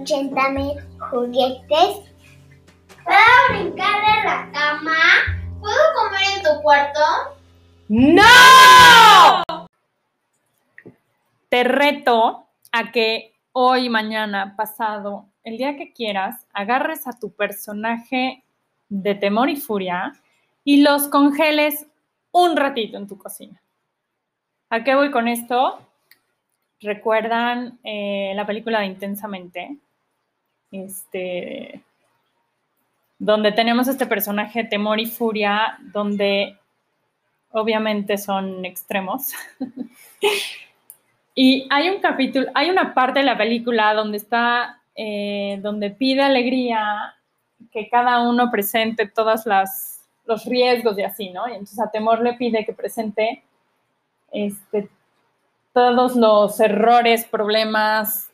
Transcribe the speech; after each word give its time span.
80 0.00 0.50
mil 0.50 0.72
juguetes. 1.10 2.00
¿Puedo 3.04 3.18
brincar 3.50 4.00
de 4.00 4.24
la 4.24 4.50
cama? 4.52 4.96
¿Puedo 5.60 5.76
comer 5.94 6.22
en 6.36 6.42
tu 6.42 6.62
cuarto? 6.62 7.00
¡No! 7.88 9.42
Te 11.48 11.64
reto 11.64 12.46
a 12.72 12.90
que 12.90 13.34
hoy, 13.52 13.88
mañana, 13.88 14.54
pasado, 14.56 15.26
el 15.44 15.58
día 15.58 15.76
que 15.76 15.92
quieras, 15.92 16.46
agarres 16.52 17.06
a 17.06 17.18
tu 17.18 17.32
personaje 17.32 18.42
de 18.88 19.14
temor 19.14 19.50
y 19.50 19.56
furia 19.56 20.12
y 20.64 20.82
los 20.82 21.08
congeles 21.08 21.86
un 22.32 22.56
ratito 22.56 22.96
en 22.96 23.06
tu 23.06 23.16
cocina. 23.18 23.62
¿A 24.70 24.82
qué 24.82 24.94
voy 24.94 25.10
con 25.10 25.28
esto? 25.28 25.78
¿Recuerdan 26.84 27.78
eh, 27.82 28.34
la 28.36 28.44
película 28.44 28.80
de 28.80 28.86
Intensamente? 28.86 29.78
Este, 30.70 31.82
donde 33.18 33.52
tenemos 33.52 33.88
este 33.88 34.04
personaje 34.04 34.64
temor 34.64 35.00
y 35.00 35.06
furia, 35.06 35.78
donde 35.80 36.58
obviamente 37.52 38.18
son 38.18 38.66
extremos. 38.66 39.32
y 41.34 41.66
hay 41.70 41.88
un 41.88 42.02
capítulo, 42.02 42.48
hay 42.54 42.68
una 42.68 42.92
parte 42.92 43.20
de 43.20 43.24
la 43.24 43.38
película 43.38 43.94
donde 43.94 44.18
está, 44.18 44.82
eh, 44.94 45.58
donde 45.62 45.88
pide 45.90 46.20
alegría 46.20 47.14
que 47.72 47.88
cada 47.88 48.28
uno 48.28 48.50
presente 48.50 49.08
todos 49.08 49.44
los 50.26 50.44
riesgos 50.44 50.98
y 50.98 51.02
así, 51.02 51.30
¿no? 51.30 51.48
Y 51.48 51.52
entonces 51.52 51.80
a 51.80 51.90
temor 51.90 52.22
le 52.22 52.34
pide 52.34 52.66
que 52.66 52.74
presente 52.74 53.42
este, 54.32 54.90
todos 55.74 56.14
los 56.14 56.60
errores, 56.60 57.24
problemas, 57.24 58.30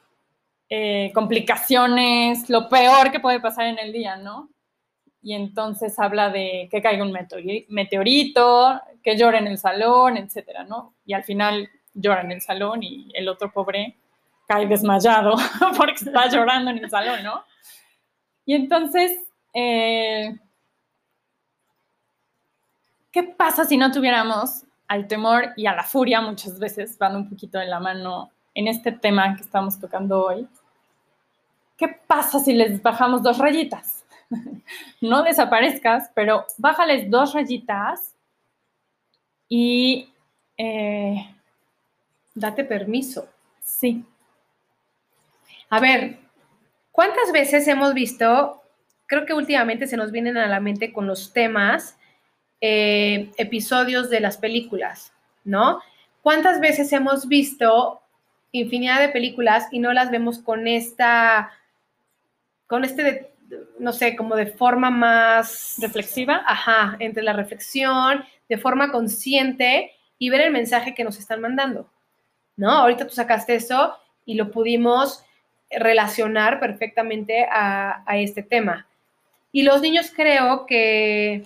eh, 0.68 1.10
complicaciones, 1.14 2.48
lo 2.50 2.68
peor 2.68 3.10
que 3.10 3.18
puede 3.18 3.40
pasar 3.40 3.66
en 3.66 3.78
el 3.78 3.92
día, 3.92 4.16
¿no? 4.16 4.50
Y 5.22 5.34
entonces 5.34 5.98
habla 5.98 6.28
de 6.28 6.68
que 6.70 6.82
caiga 6.82 7.02
un 7.02 7.16
meteorito, 7.68 8.80
que 9.02 9.16
llore 9.16 9.38
en 9.38 9.46
el 9.46 9.58
salón, 9.58 10.18
etcétera, 10.18 10.64
¿no? 10.64 10.94
Y 11.06 11.14
al 11.14 11.24
final 11.24 11.68
llora 11.94 12.20
en 12.20 12.32
el 12.32 12.42
salón 12.42 12.82
y 12.82 13.10
el 13.14 13.28
otro 13.28 13.50
pobre 13.50 13.96
cae 14.46 14.66
desmayado 14.66 15.34
porque 15.76 16.04
está 16.04 16.28
llorando 16.28 16.70
en 16.70 16.78
el 16.78 16.90
salón, 16.90 17.24
¿no? 17.24 17.42
Y 18.44 18.54
entonces, 18.54 19.18
eh, 19.54 20.38
¿qué 23.10 23.22
pasa 23.22 23.64
si 23.64 23.78
no 23.78 23.90
tuviéramos 23.90 24.64
al 24.90 25.06
temor 25.06 25.52
y 25.56 25.66
a 25.66 25.74
la 25.74 25.84
furia? 25.84 26.20
Muchas 26.20 26.58
veces 26.58 26.98
van 26.98 27.14
un 27.14 27.30
poquito 27.30 27.60
de 27.60 27.66
la 27.66 27.78
mano 27.78 28.32
en 28.54 28.66
este 28.66 28.90
tema 28.90 29.36
que 29.36 29.42
estamos 29.42 29.78
tocando 29.78 30.26
hoy. 30.26 30.48
¿Qué 31.76 31.86
pasa 32.08 32.40
si 32.40 32.52
les 32.52 32.82
bajamos 32.82 33.22
dos 33.22 33.38
rayitas? 33.38 34.04
no 35.00 35.22
desaparezcas, 35.22 36.10
pero 36.12 36.44
bájales 36.58 37.08
dos 37.08 37.34
rayitas 37.34 38.16
y 39.48 40.12
eh, 40.58 41.36
date 42.34 42.64
permiso. 42.64 43.28
Sí. 43.62 44.04
A 45.68 45.78
ver, 45.78 46.18
¿cuántas 46.90 47.30
veces 47.30 47.68
hemos 47.68 47.94
visto, 47.94 48.60
creo 49.06 49.24
que 49.24 49.34
últimamente 49.34 49.86
se 49.86 49.96
nos 49.96 50.10
vienen 50.10 50.36
a 50.36 50.48
la 50.48 50.58
mente 50.58 50.92
con 50.92 51.06
los 51.06 51.32
temas, 51.32 51.96
eh, 52.60 53.30
episodios 53.36 54.10
de 54.10 54.20
las 54.20 54.36
películas, 54.36 55.12
¿no? 55.44 55.80
¿Cuántas 56.22 56.60
veces 56.60 56.92
hemos 56.92 57.28
visto 57.28 58.02
infinidad 58.52 59.00
de 59.00 59.08
películas 59.08 59.68
y 59.70 59.78
no 59.78 59.92
las 59.92 60.10
vemos 60.10 60.38
con 60.38 60.66
esta, 60.66 61.50
con 62.66 62.84
este 62.84 63.30
no 63.78 63.92
sé, 63.92 64.16
como 64.16 64.36
de 64.36 64.46
forma 64.46 64.90
más 64.90 65.76
reflexiva, 65.80 66.42
ajá, 66.46 66.96
entre 66.98 67.22
la 67.22 67.32
reflexión, 67.32 68.24
de 68.48 68.58
forma 68.58 68.90
consciente 68.92 69.92
y 70.18 70.30
ver 70.30 70.42
el 70.42 70.52
mensaje 70.52 70.94
que 70.94 71.04
nos 71.04 71.18
están 71.18 71.40
mandando, 71.40 71.90
¿no? 72.56 72.70
Ahorita 72.70 73.06
tú 73.06 73.14
sacaste 73.14 73.54
eso 73.54 73.96
y 74.24 74.34
lo 74.34 74.50
pudimos 74.50 75.24
relacionar 75.70 76.60
perfectamente 76.60 77.46
a, 77.50 78.04
este 78.14 78.42
tema. 78.42 78.86
Y 79.52 79.62
los 79.62 79.80
niños 79.80 80.12
creo 80.14 80.66
que, 80.66 81.44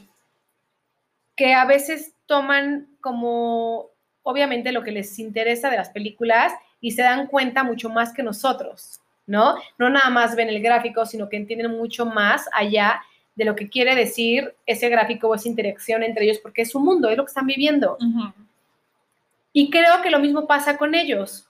que 1.36 1.54
a 1.54 1.64
veces 1.64 2.14
toman 2.26 2.88
como, 3.00 3.90
obviamente, 4.22 4.72
lo 4.72 4.82
que 4.82 4.92
les 4.92 5.18
interesa 5.18 5.70
de 5.70 5.76
las 5.76 5.90
películas 5.90 6.52
y 6.80 6.92
se 6.92 7.02
dan 7.02 7.26
cuenta 7.26 7.64
mucho 7.64 7.88
más 7.90 8.12
que 8.12 8.22
nosotros. 8.22 9.00
¿no? 9.26 9.56
No 9.78 9.90
nada 9.90 10.10
más 10.10 10.36
ven 10.36 10.48
el 10.48 10.62
gráfico, 10.62 11.06
sino 11.06 11.28
que 11.28 11.36
entienden 11.36 11.70
mucho 11.70 12.06
más 12.06 12.48
allá 12.52 13.02
de 13.34 13.44
lo 13.44 13.56
que 13.56 13.68
quiere 13.68 13.94
decir 13.94 14.54
ese 14.66 14.88
gráfico 14.88 15.28
o 15.28 15.34
esa 15.34 15.48
interacción 15.48 16.02
entre 16.02 16.24
ellos, 16.24 16.38
porque 16.38 16.62
es 16.62 16.70
su 16.70 16.78
mundo, 16.78 17.08
es 17.08 17.16
lo 17.16 17.24
que 17.24 17.30
están 17.30 17.46
viviendo. 17.46 17.98
Y 19.52 19.70
creo 19.70 20.02
que 20.02 20.10
lo 20.10 20.18
mismo 20.18 20.46
pasa 20.46 20.76
con 20.76 20.94
ellos. 20.94 21.48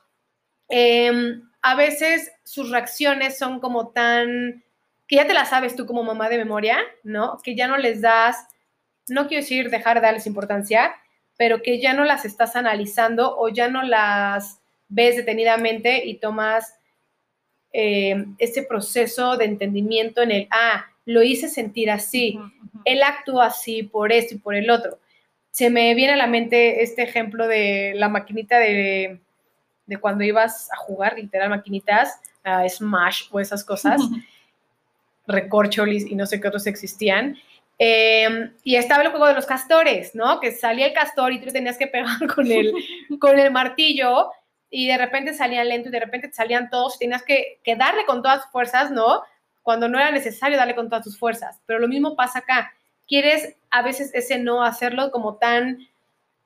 Em, 0.69 1.43
a 1.63 1.75
veces 1.75 2.31
sus 2.43 2.71
reacciones 2.71 3.39
son 3.39 3.61
como 3.61 3.89
tan, 3.89 4.63
que 5.07 5.17
ya 5.17 5.27
te 5.27 5.35
las 5.35 5.51
sabes 5.51 5.77
tú 5.77 5.85
como 5.87 6.03
mamá 6.03 6.29
de 6.29 6.39
memoria, 6.39 6.79
¿no? 7.03 7.39
Que 7.43 7.55
ya 7.55 7.67
no 7.67 7.77
les 7.77 8.01
das, 8.01 8.47
no 9.09 9.29
quiero 9.29 9.43
decir 9.43 9.71
dejar 9.71 9.97
de 9.97 10.07
darles 10.07 10.27
importancia, 10.27 10.95
pero 11.37 11.63
que 11.63 11.81
ya 11.81 11.93
no 11.95 12.05
las 12.05 12.25
estás 12.25 12.57
analizando 12.57 13.37
o 13.37 13.49
ya 13.49 13.69
no 13.69 13.83
las 13.83 14.61
ves 14.89 15.17
detenidamente 15.17 16.07
y 16.07 16.17
tomas 16.17 16.75
eh, 17.73 18.25
ese 18.39 18.63
proceso 18.63 19.37
de 19.37 19.47
entendimiento 19.47 20.23
en 20.23 20.31
el, 20.31 20.49
ah, 20.51 20.87
lo 21.07 21.23
hice 21.23 21.49
sentir 21.49 21.91
así, 21.91 22.39
él 22.85 23.03
actúa 23.03 23.47
así 23.47 23.83
por 23.83 24.13
esto 24.13 24.35
y 24.35 24.39
por 24.39 24.55
el 24.55 24.71
otro. 24.71 24.99
Se 25.51 25.71
me 25.71 25.95
viene 25.95 26.15
a 26.15 26.17
la 26.17 26.27
mente 26.27 26.83
este 26.83 27.03
ejemplo 27.03 27.47
de 27.47 27.93
la 27.97 28.09
maquinita 28.09 28.59
de, 28.59 29.21
de 29.87 29.97
cuando 29.99 30.25
ibas 30.25 30.71
a 30.73 30.77
jugar, 30.77 31.17
literal, 31.17 31.51
maquinitas, 31.51 32.21
a 32.43 32.69
Smash 32.69 33.25
o 33.31 33.41
esas 33.41 33.65
cosas, 33.65 34.01
recorcholis 35.27 36.07
y 36.07 36.15
no 36.15 36.27
sé 36.27 36.41
qué 36.41 36.49
otros 36.49 36.67
existían. 36.67 37.37
Em, 37.79 38.53
y 38.63 38.77
estaba 38.77 39.03
el 39.03 39.11
juego 39.11 39.27
de 39.27 39.35
los 39.35 39.47
castores, 39.47 40.15
¿no? 40.15 40.39
Que 40.39 40.53
salía 40.53 40.87
el 40.87 40.93
castor 40.93 41.33
y 41.33 41.41
tú 41.41 41.51
tenías 41.51 41.77
que 41.77 41.89
pegar 41.89 42.19
con 42.35 42.51
el, 42.51 42.73
con 43.21 43.39
el 43.39 43.51
martillo 43.51 44.31
y 44.71 44.87
de 44.87 44.97
repente 44.97 45.35
salían 45.35 45.69
lento 45.69 45.89
y 45.89 45.93
de 45.93 46.01
repente 46.01 46.33
salían 46.33 46.71
todos, 46.71 46.99
tenías 46.99 47.23
que, 47.23 47.59
que 47.65 47.77
darle 47.77 48.05
con 48.07 48.23
todas 48.23 48.43
tus 48.43 48.51
fuerzas, 48.53 48.91
¿no? 48.91 49.23
Cuando 49.63 49.89
no 49.89 49.99
era 49.99 50.11
necesario 50.11 50.57
darle 50.57 50.75
con 50.75 50.89
todas 50.89 51.05
tus 51.05 51.19
fuerzas. 51.19 51.61
Pero 51.67 51.81
lo 51.81 51.89
mismo 51.89 52.17
pasa 52.17 52.41
acá. 52.41 52.73
Quieres 53.07 53.57
a 53.71 53.83
veces 53.83 54.11
ese 54.15 54.39
no 54.39 54.63
hacerlo 54.63 55.11
como 55.11 55.37
tan, 55.37 55.79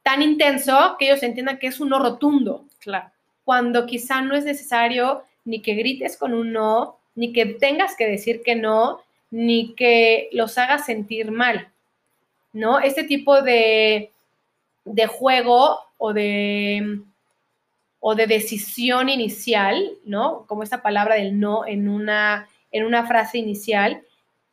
tan 0.03 0.23
intenso 0.23 0.97
que 0.99 1.07
ellos 1.07 1.23
entiendan 1.23 1.59
que 1.59 1.67
es 1.69 1.81
un 1.81 1.91
no 1.91 1.99
rotundo. 1.99 2.65
Claro. 2.81 3.11
Cuando 3.45 3.87
quizá 3.87 4.21
no 4.21 4.35
es 4.35 4.45
necesario 4.45 5.23
ni 5.45 5.63
que 5.63 5.75
grites 5.75 6.17
con 6.17 6.35
un 6.35 6.53
no, 6.53 6.99
ni 7.15 7.33
que 7.33 7.47
tengas 7.47 7.97
que 7.97 8.07
decir 8.07 8.43
que 8.43 8.55
no, 8.55 9.01
ni 9.31 9.75
que 9.75 10.29
los 10.33 10.57
hagas 10.59 10.87
sentir 10.87 11.31
mal, 11.31 11.69
¿no? 12.53 12.79
Este 12.81 13.05
tipo 13.05 13.43
de, 13.43 14.11
de 14.85 15.07
juego 15.07 15.81
o 15.99 16.13
de 16.13 17.03
o 18.01 18.15
de 18.15 18.27
decisión 18.27 19.09
inicial, 19.09 19.91
¿no? 20.05 20.45
Como 20.47 20.63
esta 20.63 20.83
palabra 20.83 21.17
del 21.17 21.39
no 21.39 21.67
en 21.67 21.89
una, 21.89 22.49
en 22.71 22.85
una 22.85 23.07
frase 23.07 23.39
inicial, 23.39 24.03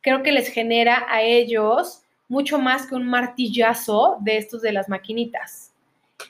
creo 0.00 0.22
que 0.22 0.32
les 0.32 0.48
genera 0.48 1.06
a 1.08 1.22
ellos 1.22 2.02
mucho 2.28 2.58
más 2.58 2.86
que 2.86 2.96
un 2.96 3.06
martillazo 3.06 4.16
de 4.20 4.38
estos 4.38 4.62
de 4.62 4.72
las 4.72 4.88
maquinitas. 4.88 5.72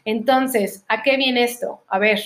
Entonces, 0.05 0.85
¿a 0.89 1.03
qué 1.03 1.17
viene 1.17 1.45
esto? 1.45 1.83
A 1.89 1.99
ver, 1.99 2.21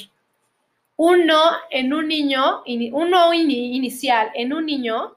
un 0.97 1.27
no 1.27 1.43
en 1.71 1.93
un 1.95 2.09
niño, 2.09 2.63
un 2.67 3.11
no 3.11 3.33
inicial 3.33 4.31
en 4.35 4.53
un 4.53 4.67
niño, 4.67 5.17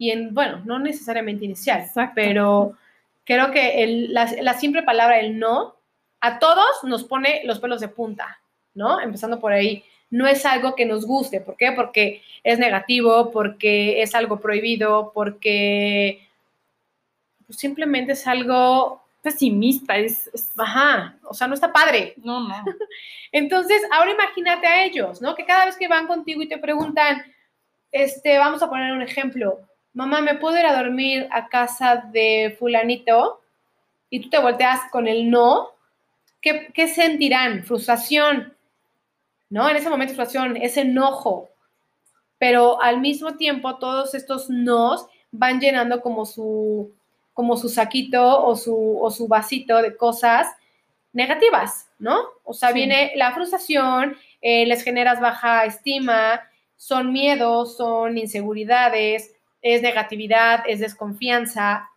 y 0.00 0.10
en, 0.10 0.34
bueno, 0.34 0.62
no 0.64 0.80
necesariamente 0.80 1.44
inicial, 1.44 1.88
pero 2.16 2.76
creo 3.24 3.52
que 3.52 4.08
la, 4.08 4.28
la 4.40 4.54
simple 4.54 4.82
palabra 4.82 5.20
el 5.20 5.38
no 5.38 5.76
a 6.20 6.40
todos 6.40 6.82
nos 6.82 7.04
pone 7.04 7.42
los 7.44 7.60
pelos 7.60 7.80
de 7.80 7.88
punta. 7.88 8.40
¿no? 8.74 9.00
Empezando 9.00 9.40
por 9.40 9.52
ahí, 9.52 9.84
no 10.10 10.26
es 10.26 10.44
algo 10.44 10.74
que 10.74 10.86
nos 10.86 11.06
guste. 11.06 11.40
¿Por 11.40 11.56
qué? 11.56 11.72
Porque 11.72 12.22
es 12.42 12.58
negativo, 12.58 13.30
porque 13.30 14.02
es 14.02 14.14
algo 14.14 14.40
prohibido, 14.40 15.12
porque 15.14 16.26
pues, 17.46 17.58
simplemente 17.58 18.12
es 18.12 18.26
algo 18.26 19.02
pesimista, 19.22 19.98
es, 19.98 20.30
Ajá, 20.56 21.18
o 21.24 21.34
sea, 21.34 21.46
no 21.46 21.54
está 21.54 21.72
padre. 21.72 22.14
No, 22.18 22.40
no. 22.48 22.64
Entonces, 23.32 23.82
ahora 23.92 24.12
imagínate 24.12 24.66
a 24.66 24.84
ellos, 24.84 25.20
¿no? 25.20 25.34
Que 25.34 25.44
cada 25.44 25.66
vez 25.66 25.76
que 25.76 25.88
van 25.88 26.06
contigo 26.06 26.42
y 26.42 26.48
te 26.48 26.58
preguntan, 26.58 27.22
este, 27.92 28.38
vamos 28.38 28.62
a 28.62 28.70
poner 28.70 28.92
un 28.92 29.02
ejemplo, 29.02 29.60
mamá, 29.92 30.20
¿me 30.20 30.34
puedo 30.36 30.58
ir 30.58 30.66
a 30.66 30.76
dormir 30.76 31.28
a 31.32 31.48
casa 31.48 31.96
de 32.12 32.56
fulanito? 32.58 33.40
Y 34.10 34.20
tú 34.20 34.30
te 34.30 34.38
volteas 34.38 34.80
con 34.90 35.06
el 35.08 35.30
no, 35.30 35.70
¿qué, 36.40 36.70
qué 36.74 36.88
sentirán? 36.88 37.64
Frustración, 37.64 38.54
¿no? 39.50 39.68
En 39.68 39.76
ese 39.76 39.90
momento 39.90 40.14
frustración, 40.14 40.56
ese 40.56 40.82
enojo. 40.82 41.48
pero 42.38 42.80
al 42.82 43.00
mismo 43.00 43.36
tiempo 43.36 43.76
todos 43.78 44.14
estos 44.14 44.48
nos 44.48 45.06
van 45.30 45.60
llenando 45.60 46.00
como 46.00 46.24
su, 46.26 46.92
como 47.34 47.56
su 47.56 47.68
saquito 47.68 48.44
o 48.46 48.56
su, 48.56 48.98
o 49.00 49.10
su 49.10 49.28
vasito 49.28 49.82
de 49.82 49.96
cosas 49.96 50.46
negativas, 51.12 51.88
¿no? 51.98 52.18
O 52.44 52.54
sea, 52.54 52.70
Sí. 52.70 52.74
viene 52.76 53.12
la 53.16 53.32
frustración, 53.32 54.16
eh, 54.40 54.64
les 54.66 54.82
generas 54.82 55.20
baja 55.20 55.64
estima, 55.66 56.40
son 56.76 57.12
miedos, 57.12 57.76
son 57.76 58.16
inseguridades, 58.16 59.34
es 59.62 59.82
negatividad, 59.82 60.64
es 60.66 60.80
desconfianza, 60.80 61.90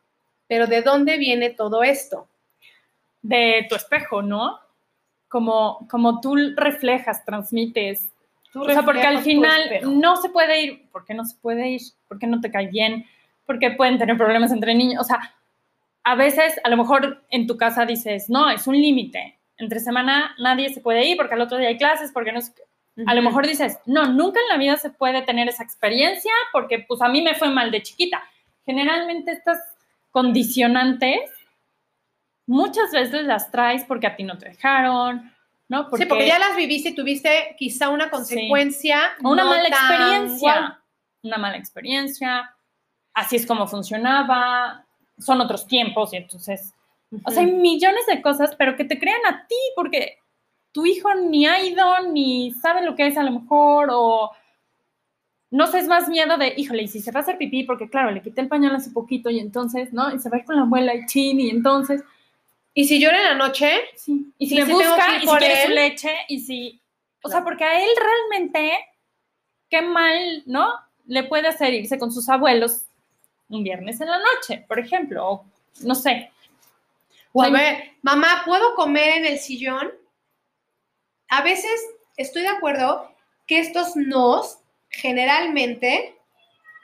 pero 0.47 0.67
¿de 0.67 0.81
dónde 0.81 1.17
viene 1.17 1.49
todo 1.49 1.83
esto? 1.83 2.27
De 3.21 3.65
tu 3.69 3.75
espejo, 3.75 4.21
¿no? 4.21 4.59
Como, 5.29 5.87
como 5.89 6.21
tú 6.21 6.35
reflejas, 6.55 7.25
transmites. 7.25 8.11
Tú 8.51 8.61
O 8.61 8.69
sea, 8.69 8.83
porque 8.83 9.01
al 9.01 9.19
final 9.19 9.61
no 9.83 10.17
se 10.17 10.29
puede 10.29 10.61
ir. 10.61 10.89
¿Por 10.91 11.05
qué 11.05 11.13
no 11.13 11.25
se 11.25 11.35
puede 11.37 11.69
ir? 11.69 11.81
¿Por 12.07 12.19
qué 12.19 12.27
no 12.27 12.39
te 12.39 12.51
cae 12.51 12.67
bien? 12.67 13.05
Porque 13.45 13.71
pueden 13.71 13.97
tener 13.97 14.17
problemas 14.17 14.51
entre 14.51 14.75
niños. 14.75 15.01
O 15.01 15.03
sea, 15.03 15.33
a 16.03 16.15
veces, 16.15 16.59
a 16.63 16.69
lo 16.69 16.77
mejor 16.77 17.23
en 17.29 17.47
tu 17.47 17.57
casa 17.57 17.85
dices, 17.85 18.29
no, 18.29 18.49
es 18.49 18.67
un 18.67 18.75
límite. 18.75 19.39
Entre 19.57 19.79
semana 19.79 20.35
nadie 20.37 20.73
se 20.73 20.81
puede 20.81 21.05
ir 21.05 21.17
porque 21.17 21.33
al 21.33 21.41
otro 21.41 21.57
día 21.57 21.69
hay 21.69 21.77
clases, 21.77 22.11
porque 22.11 22.31
no 22.31 22.41
A 23.07 23.15
lo 23.15 23.23
mejor 23.23 23.47
dices, 23.47 23.79
no, 23.85 24.05
nunca 24.05 24.39
en 24.39 24.47
la 24.49 24.57
vida 24.57 24.77
se 24.77 24.91
puede 24.91 25.23
tener 25.23 25.47
esa 25.49 25.63
experiencia 25.63 26.31
porque 26.51 26.85
pues 26.87 27.01
a 27.01 27.09
mí 27.09 27.21
me 27.21 27.33
fue 27.33 27.49
mal 27.49 27.71
de 27.71 27.81
chiquita. 27.81 28.23
Generalmente 28.65 29.31
estas 29.31 29.59
condicionantes 30.11 31.31
muchas 32.45 32.91
veces 32.91 33.23
las 33.25 33.51
traes 33.51 33.83
porque 33.85 34.07
a 34.07 34.15
ti 34.15 34.23
no 34.23 34.37
te 34.37 34.49
dejaron, 34.49 35.33
¿no? 35.67 35.89
Sí, 35.95 36.05
porque 36.05 36.27
ya 36.27 36.37
las 36.37 36.55
viviste 36.55 36.89
y 36.89 36.95
tuviste 36.95 37.55
quizá 37.57 37.89
una 37.89 38.09
consecuencia. 38.09 39.13
o 39.23 39.31
una 39.31 39.43
no 39.43 39.49
mala 39.49 39.69
tan 39.69 39.91
experiencia, 39.91 40.83
una 41.23 41.37
mala 41.37 41.57
experiencia, 41.57 42.55
así 43.13 43.37
es 43.37 43.45
como 43.45 43.67
funcionaba, 43.67 44.85
son 45.17 45.41
otros 45.41 45.67
tiempos 45.67 46.13
y 46.13 46.17
entonces, 46.17 46.73
o 47.23 47.31
sea, 47.31 47.43
hay 47.43 47.51
millones 47.51 48.05
de 48.07 48.21
cosas, 48.21 48.55
pero 48.55 48.75
que 48.75 48.85
te 48.85 48.99
crean 48.99 49.25
a 49.27 49.47
ti 49.47 49.55
porque 49.75 50.19
tu 50.73 50.85
hijo 50.85 51.13
ni 51.15 51.45
ha 51.45 51.63
ido, 51.63 52.01
ni 52.11 52.51
sabe 52.51 52.83
lo 52.83 52.95
que 52.95 53.07
es 53.07 53.17
a 53.17 53.23
lo 53.23 53.31
mejor, 53.31 53.89
o 53.91 54.31
no 55.51 55.67
sé, 55.67 55.79
es 55.79 55.87
más 55.87 56.09
miedo 56.09 56.35
de, 56.37 56.53
híjole, 56.57 56.83
y 56.83 56.87
si 56.87 56.99
se 56.99 57.11
va 57.11 57.19
a 57.19 57.23
hacer 57.23 57.37
pipí, 57.37 57.63
porque 57.63 57.87
claro, 57.87 58.09
le 58.09 58.23
quité 58.23 58.41
el 58.41 58.47
pañal 58.47 58.75
hace 58.75 58.89
poquito 58.89 59.29
y 59.29 59.39
entonces, 59.39 59.93
¿no? 59.93 60.13
Y 60.13 60.19
se 60.19 60.29
va 60.29 60.37
a 60.37 60.39
ir 60.39 60.45
con 60.45 60.55
la 60.55 60.63
abuela 60.63 60.95
y 60.95 61.05
chin, 61.05 61.39
y 61.39 61.51
entonces, 61.51 62.03
Y 62.73 62.85
si 62.85 62.99
llora 62.99 63.19
en 63.19 63.37
la 63.37 63.47
noche, 63.47 63.71
sí. 63.95 64.33
Y 64.39 64.47
si 64.47 64.55
Y 64.55 64.57
le 64.57 64.65
si 64.65 64.71
busca, 64.71 65.17
y 65.17 65.27
si 65.27 65.37
quiere 65.37 65.63
su 65.63 65.71
leche, 65.71 66.11
y 66.27 66.39
si, 66.39 66.81
o 67.21 67.29
sea, 67.29 67.43
porque 67.43 67.63
a 67.63 67.83
él 67.83 67.89
realmente, 67.95 68.71
qué 69.69 69.83
mal, 69.83 70.41
¿no? 70.47 70.73
Le 71.05 71.23
puede 71.23 71.47
hacer 71.49 71.71
irse 71.75 71.99
con 71.99 72.11
sus 72.11 72.27
abuelos 72.29 72.85
un 73.47 73.63
viernes 73.63 74.01
en 74.01 74.09
la 74.09 74.17
noche, 74.17 74.65
por 74.67 74.79
ejemplo, 74.79 75.29
o 75.29 75.45
no 75.83 75.93
sé. 75.93 76.31
o 77.31 77.43
a 77.43 77.49
ver, 77.51 77.91
mamá, 78.01 78.41
¿puedo 78.43 78.73
comer 78.73 79.17
en 79.17 79.25
el 79.25 79.37
sillón? 79.37 79.91
A 81.35 81.41
veces 81.41 81.71
estoy 82.17 82.43
de 82.43 82.49
acuerdo 82.49 83.11
que 83.47 83.59
estos 83.59 83.95
nos 83.95 84.59
generalmente 84.89 86.15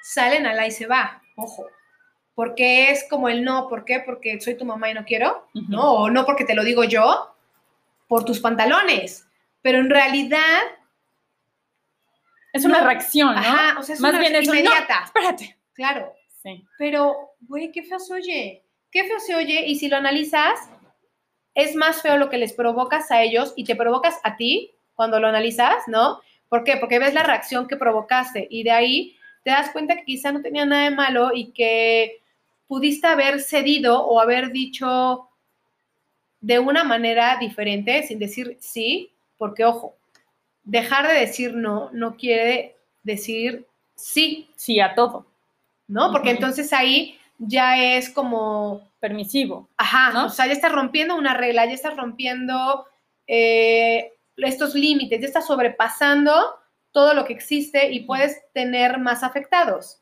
salen 0.02 0.48
al 0.48 0.66
y 0.68 0.72
se 0.72 0.88
va, 0.88 1.22
ojo. 1.36 1.68
Porque 2.34 2.90
es 2.92 3.06
como 3.10 3.30
el 3.30 3.44
no, 3.44 3.68
¿por 3.68 3.86
qué? 3.86 4.00
Porque 4.00 4.40
soy 4.42 4.56
tu 4.56 4.66
mamá 4.66 4.90
y 4.90 4.94
no 4.94 5.06
quiero. 5.06 5.48
¿no? 5.54 5.92
O 5.94 6.10
no 6.10 6.26
porque 6.26 6.46
te 6.46 6.56
lo 6.56 6.64
digo 6.64 6.84
yo, 6.84 7.36
por 8.08 8.26
tus 8.26 8.40
pantalones. 8.40 9.28
Pero 9.62 9.78
en 9.80 9.90
realidad, 9.90 10.60
Es 12.52 12.66
una 12.66 12.80
No. 12.80 12.86
reacción, 12.88 13.36
¿no? 13.36 13.42
ajá, 13.42 13.78
o 13.80 13.84
sea, 13.84 13.94
es 13.94 14.02
Más 14.02 14.10
una 14.12 14.20
bien 14.22 14.34
no, 14.34 14.40
inmediata. 14.40 15.04
espérate. 15.06 15.56
Claro, 15.74 16.12
Sí. 16.42 16.66
Pero, 16.80 17.32
güey, 17.42 17.72
qué 17.72 17.84
feo 17.84 18.00
se 18.00 18.14
oye. 18.14 18.64
Qué 18.92 19.04
feo 19.04 19.20
se 19.20 19.36
oye. 19.36 19.66
Y 19.68 19.76
si 19.78 19.90
lo 19.90 19.98
analizas, 19.98 20.58
es 21.56 21.76
más 21.76 22.02
feo 22.02 22.18
lo 22.18 22.30
que 22.30 22.38
les 22.38 22.54
provocas 22.54 23.12
a 23.12 23.22
ellos 23.22 23.54
y 23.56 23.64
te 23.64 23.76
provocas 23.76 24.20
a 24.24 24.38
ti 24.38 24.72
cuando 24.96 25.20
lo 25.20 25.28
analizas, 25.28 25.88
¿no? 25.88 26.20
¿Por 26.48 26.64
qué? 26.64 26.78
Porque 26.78 27.00
ves 27.00 27.14
la 27.14 27.24
reacción 27.24 27.68
que 27.68 27.78
provocaste 27.78 28.48
y 28.50 28.64
de 28.64 28.72
ahí 28.72 29.18
te 29.44 29.52
das 29.52 29.72
cuenta 29.72 29.96
que 29.96 30.06
quizá 30.06 30.32
no 30.32 30.42
tenía 30.42 30.66
nada 30.66 30.84
de 30.84 30.96
malo 30.96 31.32
y 31.34 31.52
que 31.52 32.22
pudiste 32.68 33.08
haber 33.08 33.42
cedido 33.42 34.06
o 34.06 34.20
haber 34.20 34.52
dicho 34.52 35.30
de 36.42 36.60
una 36.60 36.84
manera 36.84 37.38
diferente, 37.40 38.04
sin 38.04 38.20
decir 38.20 38.58
sí, 38.60 39.12
porque 39.38 39.66
ojo, 39.66 39.96
dejar 40.64 41.08
de 41.08 41.14
decir 41.14 41.54
no 41.54 41.90
no 41.92 42.16
quiere 42.16 42.76
decir 43.04 43.66
sí, 43.96 44.50
Sí, 44.56 44.80
a 44.80 44.96
todo. 44.96 45.26
¿no? 45.90 46.12
Porque 46.12 46.30
entonces 46.30 46.72
ahí 46.72 47.20
ya 47.40 47.84
es 47.84 48.10
como, 48.10 48.88
Permisivo. 49.00 49.70
ajá, 49.78 50.12
¿No? 50.12 50.26
o 50.26 50.30
sea, 50.30 50.46
ya 50.48 50.54
estás 50.54 50.72
rompiendo 50.72 51.16
una 51.16 51.34
regla, 51.34 51.66
ya 51.66 51.74
estás 51.74 51.96
rompiendo 51.96 52.86
eh, 53.28 54.14
estos 54.36 54.76
límites, 54.76 55.22
ya 55.22 55.28
estás 55.28 55.48
sobrepasando 55.48 56.34
todo 56.92 57.14
lo 57.14 57.26
que 57.26 57.34
existe 57.34 57.92
y 57.92 58.02
puedes 58.02 58.42
tener 58.54 59.00
más 59.00 59.24
afectados. 59.24 60.02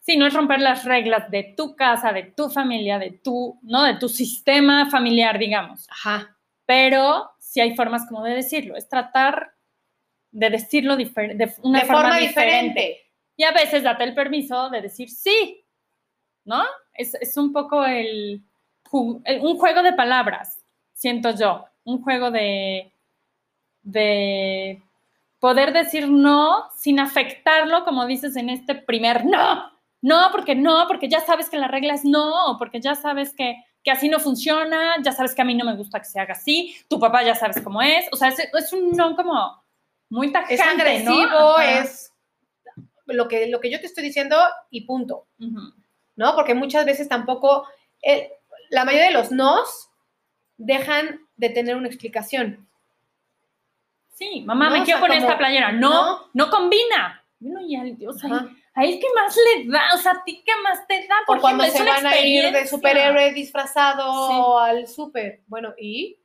Sí, 0.00 0.16
no 0.16 0.26
es 0.26 0.34
romper 0.34 0.60
las 0.60 0.84
reglas 0.84 1.30
de 1.30 1.54
tu 1.56 1.76
casa, 1.76 2.12
de 2.12 2.24
tu 2.24 2.50
familia, 2.50 2.98
de 2.98 3.12
tu, 3.12 3.60
¿no? 3.62 3.84
De 3.84 3.94
tu 3.94 4.08
sistema 4.08 4.90
familiar, 4.90 5.38
digamos. 5.38 5.86
Ajá. 5.88 6.36
Pero 6.66 7.30
sí 7.38 7.60
hay 7.60 7.76
formas 7.76 8.06
como 8.08 8.24
de 8.24 8.34
decirlo. 8.34 8.76
Es 8.76 8.88
tratar 8.88 9.54
de 10.32 10.50
decirlo 10.50 10.96
de 10.96 11.04
una 11.62 11.80
de 11.80 11.86
forma, 11.86 12.02
forma 12.02 12.16
diferente. 12.18 12.80
diferente. 12.80 13.10
Y 13.36 13.44
a 13.44 13.52
veces 13.52 13.84
date 13.84 14.02
el 14.04 14.14
permiso 14.14 14.70
de 14.70 14.80
decir 14.82 15.08
sí, 15.08 15.64
¿no? 16.44 16.64
Es, 16.94 17.14
es 17.14 17.36
un 17.36 17.52
poco 17.52 17.84
el, 17.84 18.42
un 18.92 19.58
juego 19.58 19.82
de 19.82 19.92
palabras, 19.92 20.62
siento 20.92 21.30
yo. 21.34 21.64
Un 21.84 22.02
juego 22.02 22.30
de, 22.30 22.92
de 23.82 24.82
poder 25.40 25.72
decir 25.72 26.08
no 26.08 26.70
sin 26.76 27.00
afectarlo, 27.00 27.84
como 27.84 28.06
dices 28.06 28.36
en 28.36 28.50
este 28.50 28.74
primer 28.74 29.24
no. 29.24 29.72
No, 30.00 30.28
porque 30.32 30.54
no, 30.54 30.86
porque 30.88 31.08
ya 31.08 31.20
sabes 31.20 31.48
que 31.48 31.58
la 31.58 31.68
regla 31.68 31.94
es 31.94 32.04
no, 32.04 32.56
porque 32.58 32.80
ya 32.80 32.94
sabes 32.96 33.32
que, 33.34 33.56
que 33.84 33.90
así 33.90 34.08
no 34.08 34.18
funciona, 34.18 34.96
ya 35.02 35.12
sabes 35.12 35.34
que 35.34 35.42
a 35.42 35.44
mí 35.44 35.54
no 35.54 35.64
me 35.64 35.76
gusta 35.76 36.00
que 36.00 36.06
se 36.06 36.18
haga 36.20 36.34
así, 36.34 36.74
tu 36.88 36.98
papá 36.98 37.22
ya 37.22 37.34
sabes 37.36 37.60
cómo 37.62 37.80
es. 37.82 38.06
O 38.12 38.16
sea, 38.16 38.28
es, 38.28 38.38
es 38.52 38.72
un 38.72 38.90
no 38.92 39.14
como 39.16 39.62
muy 40.10 40.32
tajante, 40.32 40.54
Es 40.54 41.04
¿no? 41.04 41.12
agresivo, 41.12 41.56
Ajá. 41.56 41.80
es 41.80 42.12
lo 43.06 43.28
que, 43.28 43.46
lo 43.46 43.60
que 43.60 43.70
yo 43.70 43.80
te 43.80 43.86
estoy 43.86 44.04
diciendo 44.04 44.36
y 44.70 44.82
punto. 44.82 45.26
¿No? 46.22 46.34
Porque 46.36 46.54
muchas 46.54 46.86
veces 46.86 47.08
tampoco, 47.08 47.66
el- 48.00 48.28
la 48.70 48.84
mayoría 48.84 49.08
de 49.08 49.12
los 49.14 49.32
nos 49.32 49.90
dejan 50.56 51.20
de 51.36 51.50
tener 51.50 51.74
una 51.76 51.88
explicación. 51.88 52.66
Sí, 54.14 54.42
mamá, 54.42 54.66
No, 54.66 54.76
me 54.76 54.80
o 54.82 54.84
quiero 54.84 54.98
sea, 55.00 55.06
poner 55.06 55.18
como, 55.18 55.28
esta 55.30 55.38
playera. 55.38 55.72
No, 55.72 55.90
no. 55.90 56.28
no, 56.32 56.50
combina. 56.50 57.24
Bueno, 57.40 57.60
y 57.66 57.74
al, 57.76 57.96
o 58.06 58.12
sea, 58.12 58.30
Ajá. 58.32 58.48
a 58.74 58.84
él 58.84 58.98
qué 59.00 59.06
más 59.14 59.36
le 59.36 59.68
da, 59.68 59.82
o 59.94 59.98
sea, 59.98 60.12
a 60.12 60.24
ti 60.24 60.42
qué 60.46 60.52
más 60.62 60.86
te 60.86 60.94
da. 61.08 61.16
O 61.22 61.26
Por 61.26 61.40
cuando 61.40 61.64
se 61.64 61.82
van 61.82 62.06
a 62.06 62.16
ir 62.20 62.52
de 62.52 62.66
superhéroe 62.68 63.32
disfrazado 63.32 64.28
Sí. 64.28 64.70
al 64.70 64.86
súper. 64.86 65.40
Bueno, 65.48 65.74
¿y? 65.76 66.18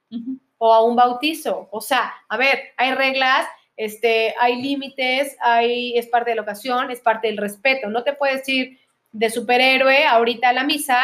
O 0.59 0.71
a 0.73 0.83
un 0.83 0.95
bautizo. 0.95 1.67
O 1.71 1.81
sea, 1.81 2.13
a 2.29 2.37
ver, 2.37 2.73
hay 2.77 2.93
reglas, 2.93 3.47
este, 3.75 4.35
hay 4.39 4.61
límites, 4.61 5.35
hay, 5.41 5.97
es 5.97 6.07
parte 6.07 6.31
de 6.31 6.35
la 6.35 6.41
ocasión, 6.43 6.91
es 6.91 6.99
parte 7.01 7.27
del 7.27 7.37
respeto. 7.37 7.89
No 7.89 8.03
te 8.03 8.13
puedes 8.13 8.47
ir 8.47 8.79
de 9.11 9.29
superhéroe 9.29 10.05
ahorita 10.05 10.49
a 10.49 10.53
la 10.53 10.63
misa 10.63 11.01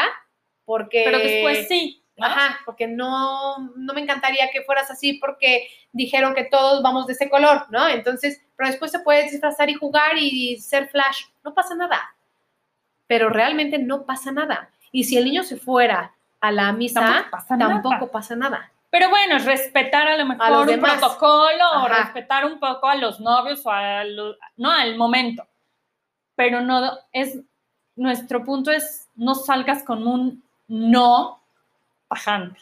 porque... 0.64 1.02
Pero 1.04 1.18
después 1.18 1.68
sí. 1.68 2.02
¿no? 2.16 2.26
Ajá, 2.26 2.60
porque 2.64 2.86
no, 2.86 3.58
no 3.76 3.92
me 3.92 4.00
encantaría 4.00 4.50
que 4.50 4.62
fueras 4.62 4.90
así 4.90 5.14
porque 5.14 5.66
dijeron 5.92 6.34
que 6.34 6.44
todos 6.44 6.82
vamos 6.82 7.06
de 7.06 7.14
ese 7.14 7.28
color, 7.28 7.66
¿no? 7.70 7.88
Entonces, 7.88 8.40
pero 8.56 8.70
después 8.70 8.90
se 8.90 9.00
puede 9.00 9.24
disfrazar 9.24 9.68
y 9.68 9.74
jugar 9.74 10.16
y 10.16 10.58
ser 10.60 10.88
flash, 10.88 11.24
no 11.42 11.54
pasa 11.54 11.74
nada. 11.74 12.14
Pero 13.06 13.28
realmente 13.30 13.78
no 13.78 14.06
pasa 14.06 14.32
nada. 14.32 14.70
Y 14.92 15.04
si 15.04 15.16
el 15.16 15.24
niño 15.24 15.42
se 15.42 15.56
fuera 15.56 16.14
a 16.40 16.52
la 16.52 16.72
misa, 16.72 17.00
Tampoco 17.00 17.30
pasa 17.30 17.56
nada. 17.56 17.82
tampoco 17.82 18.10
pasa 18.10 18.36
nada. 18.36 18.72
Pero 18.90 19.10
bueno, 19.10 19.36
es 19.36 19.44
respetar 19.44 20.06
a 20.06 20.16
lo 20.16 20.24
mejor 20.24 20.50
los 20.50 20.60
un 20.60 20.66
demás. 20.68 20.98
protocolo 20.98 21.82
o 21.82 21.88
respetar 21.88 22.44
un 22.44 22.60
poco 22.60 22.86
a 22.86 22.94
los 22.94 23.18
novios 23.18 23.66
o 23.66 23.70
a 23.72 24.04
no 24.56 24.70
al 24.70 24.96
momento. 24.96 25.44
Pero 26.36 26.60
no 26.60 26.92
es 27.12 27.40
nuestro 27.96 28.44
punto 28.44 28.70
es 28.70 29.08
no 29.14 29.34
salgas 29.34 29.82
con 29.82 30.06
un 30.06 30.42
no 30.68 31.42
bajante. 32.08 32.60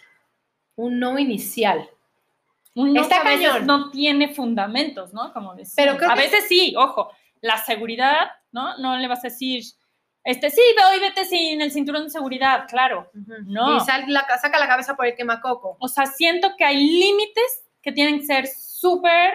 Un 0.76 0.98
no 0.98 1.18
inicial. 1.18 1.88
Un 2.74 2.92
no 2.94 3.02
Está 3.02 3.22
que 3.22 3.28
a 3.28 3.30
veces 3.32 3.48
cañón. 3.50 3.66
no 3.66 3.90
tiene 3.90 4.34
fundamentos, 4.34 5.12
¿no? 5.12 5.32
Como 5.32 5.54
decir. 5.54 5.74
Pero 5.76 5.96
creo 5.96 6.10
a 6.10 6.14
que- 6.14 6.22
veces 6.22 6.46
sí, 6.48 6.74
ojo, 6.76 7.10
la 7.40 7.58
seguridad, 7.58 8.30
¿no? 8.50 8.76
No 8.78 8.96
le 8.96 9.08
vas 9.08 9.20
a 9.20 9.28
decir, 9.28 9.62
este, 10.24 10.50
sí, 10.50 10.60
ve 10.76 10.82
hoy 10.94 11.00
vete 11.00 11.24
sin 11.24 11.60
el 11.60 11.70
cinturón 11.72 12.04
de 12.04 12.10
seguridad, 12.10 12.66
claro. 12.68 13.10
No. 13.46 13.76
Y 13.76 13.80
sal 13.80 14.04
la- 14.08 14.26
saca 14.40 14.58
la 14.58 14.68
cabeza 14.68 14.94
por 14.96 15.06
el 15.06 15.14
quemacoco. 15.14 15.76
O 15.80 15.88
sea, 15.88 16.06
siento 16.06 16.52
que 16.56 16.64
hay 16.64 16.76
límites 16.78 17.64
que 17.82 17.92
tienen 17.92 18.20
que 18.20 18.26
ser 18.26 18.46
súper 18.46 19.34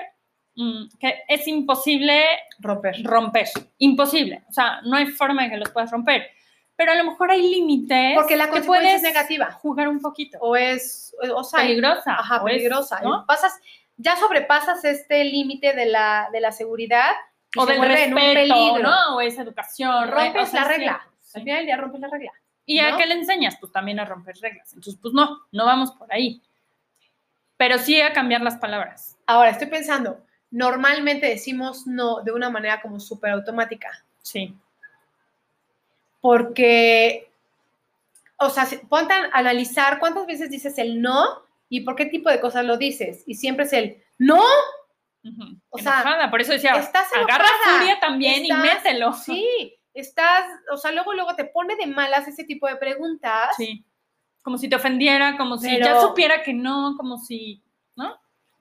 que 1.00 1.24
es 1.28 1.48
imposible 1.48 2.26
Romper. 2.60 2.96
romper. 3.04 3.48
Imposible. 3.78 4.44
O 4.50 4.54
sea, 4.54 4.82
no 4.84 4.98
hay 4.98 5.08
forma 5.08 5.44
de 5.44 5.52
que 5.52 5.58
los 5.58 5.70
puedas 5.70 5.92
romper. 5.92 6.28
Pero 6.76 6.92
a 6.92 6.96
lo 6.96 7.06
mejor 7.06 7.32
hay 7.32 7.42
límites. 7.42 8.14
Porque 8.16 8.36
la 8.36 8.46
que 8.46 8.52
consecuencia 8.52 8.96
es 8.96 9.02
negativa. 9.02 9.52
jugar 9.52 9.88
un 9.88 10.00
poquito. 10.00 10.38
O 10.42 10.56
es, 10.56 11.16
o 11.36 11.44
sea, 11.44 11.62
peligrosa. 11.62 12.14
Ajá, 12.14 12.44
o 12.44 12.48
es, 12.48 12.54
peligrosa. 12.56 13.02
¿no? 13.02 13.26
Pasas, 13.26 13.60
ya 13.98 14.16
sobrepasas 14.16 14.84
este 14.86 15.24
límite 15.26 15.74
de 15.74 15.88
la, 15.88 16.30
de 16.32 16.40
la 16.40 16.52
seguridad 16.52 17.12
y 17.54 17.60
O 17.60 17.66
del 17.66 17.78
vuelve 17.78 18.04
en 18.04 18.14
un 18.14 18.20
respeto, 18.20 18.54
peligro. 18.54 18.84
¿no? 18.84 19.16
O 19.16 19.22
esa 19.22 19.42
educación. 19.42 20.12
Rompes 20.12 20.44
o 20.44 20.52
sea, 20.52 20.62
la 20.62 20.72
es 20.72 20.78
regla. 20.78 21.08
sí. 21.22 21.32
Al 21.40 21.44
final 21.44 21.58
del 21.58 21.66
día 21.66 21.78
rompes 21.78 22.02
la 22.02 22.10
regla. 22.10 22.32
¿Y 22.66 22.80
a 22.80 22.92
¿no? 22.92 22.98
qué 22.98 23.06
le 23.06 23.14
enseñas? 23.16 23.58
Pues 23.60 23.72
también 23.72 24.00
a 24.00 24.06
romper 24.06 24.36
reglas. 24.42 24.74
Entonces, 24.74 25.00
pues 25.02 25.14
no, 25.14 25.40
no 25.52 25.66
vamos 25.66 25.92
por 25.94 26.12
ahí. 26.14 26.44
Pero 27.56 27.80
sí 27.80 28.00
a 28.02 28.14
cambiar 28.14 28.42
las 28.42 28.58
palabras. 28.58 29.18
Ahora, 29.26 29.50
estoy 29.50 29.68
pensando, 29.68 30.24
normalmente 30.52 31.28
decimos 31.28 31.88
no 31.88 32.22
de 32.22 32.32
una 32.32 32.50
manera 32.50 32.82
como 32.82 33.00
súper 33.00 33.32
automática. 33.32 34.04
Sí. 34.22 34.56
Porque, 36.22 37.30
o 38.38 38.50
sea, 38.50 38.68
ponte 38.90 39.14
a 39.14 39.30
analizar 39.34 40.00
cuántas 40.00 40.26
veces 40.26 40.50
dices 40.50 40.78
el 40.78 41.02
no 41.02 41.44
y 41.70 41.82
por 41.82 41.96
qué 41.96 42.06
tipo 42.06 42.30
de 42.30 42.40
cosas 42.40 42.66
lo 42.66 42.78
dices. 42.78 43.24
Y 43.26 43.36
siempre 43.36 43.66
es 43.66 43.74
el 43.74 44.04
no. 44.18 44.42
O 45.70 45.78
sea. 45.78 46.28
Por 46.30 46.42
eso 46.42 46.54
decía, 46.54 46.72
estás 46.76 47.08
agarra 47.14 47.46
furia 47.64 48.00
también 48.00 48.46
y 48.46 48.52
mételo. 48.52 49.14
sí, 49.14 49.78
estás, 49.94 50.46
o 50.72 50.78
sea, 50.78 50.92
luego, 50.92 51.14
luego 51.14 51.36
te 51.36 51.46
pone 51.46 51.76
de 51.76 51.88
malas 51.88 52.28
ese 52.28 52.44
tipo 52.44 52.68
de 52.68 52.78
preguntas. 52.78 53.56
Sí. 53.58 53.84
Como 54.42 54.58
si 54.58 54.70
te 54.70 54.78
ofendiera, 54.78 55.36
como 55.36 55.58
si 55.58 55.78
ya 55.78 56.00
supiera 56.00 56.42
que 56.42 56.54
no, 56.54 56.96
como 56.96 57.18
si, 57.18 57.62
¿no? 57.96 58.18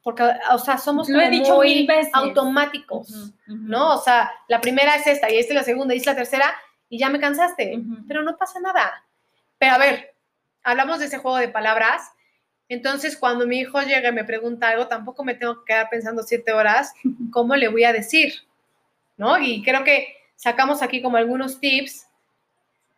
Porque, 0.07 0.23
o 0.53 0.59
sea, 0.59 0.79
somos 0.79 1.09
Lo 1.09 1.21
he 1.21 1.29
dicho 1.29 1.57
muy 1.57 1.75
mil 1.75 1.87
veces. 1.89 2.13
automáticos, 2.15 3.11
Ujú, 3.11 3.25
ujú. 3.49 3.57
¿no? 3.65 3.95
O 3.97 3.99
sea, 4.01 4.31
la 4.47 4.61
primera 4.61 4.95
es 4.95 5.05
esta 5.05 5.29
y 5.29 5.37
esta 5.37 5.53
es 5.53 5.57
la 5.59 5.65
segunda 5.65 5.95
y 5.95 5.97
esta 5.97 6.13
es 6.13 6.17
la 6.17 6.23
tercera 6.23 6.55
y 6.89 6.97
ya 6.97 7.09
me 7.11 7.19
cansaste, 7.19 7.77
Ujú. 7.77 8.07
pero 8.07 8.23
no 8.23 8.37
pasa 8.37 8.61
nada. 8.61 9.05
Pero 9.59 9.75
a 9.75 9.79
ver, 9.79 10.15
hablamos 10.63 11.01
de 11.01 11.07
ese 11.07 11.19
juego 11.19 11.39
de 11.39 11.49
palabras. 11.49 12.09
Entonces, 12.69 13.17
cuando 13.17 13.49
mi 13.49 13.59
hijo 13.59 13.81
llega 13.83 14.11
y 14.11 14.13
me 14.13 14.23
pregunta 14.23 14.69
algo, 14.69 14.87
tampoco 14.87 15.25
me 15.25 15.35
tengo 15.35 15.65
que 15.65 15.73
quedar 15.73 15.91
pensando 15.91 16.23
siete 16.23 16.53
horas 16.53 16.95
cómo 17.33 17.57
le 17.57 17.67
voy 17.67 17.83
a 17.83 17.93
decir, 17.93 18.33
¿no? 19.17 19.39
Y 19.41 19.61
creo 19.65 19.83
que 19.83 20.07
sacamos 20.37 20.83
aquí 20.83 21.03
como 21.03 21.17
algunos 21.17 21.59
tips 21.59 22.07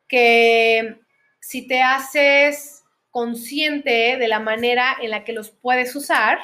que 0.08 1.00
si 1.40 1.66
te 1.66 1.80
haces 1.80 2.84
consciente 3.10 4.18
de 4.18 4.28
la 4.28 4.40
manera 4.40 4.94
en 5.00 5.08
la 5.10 5.24
que 5.24 5.32
los 5.32 5.48
puedes 5.50 5.96
usar, 5.96 6.38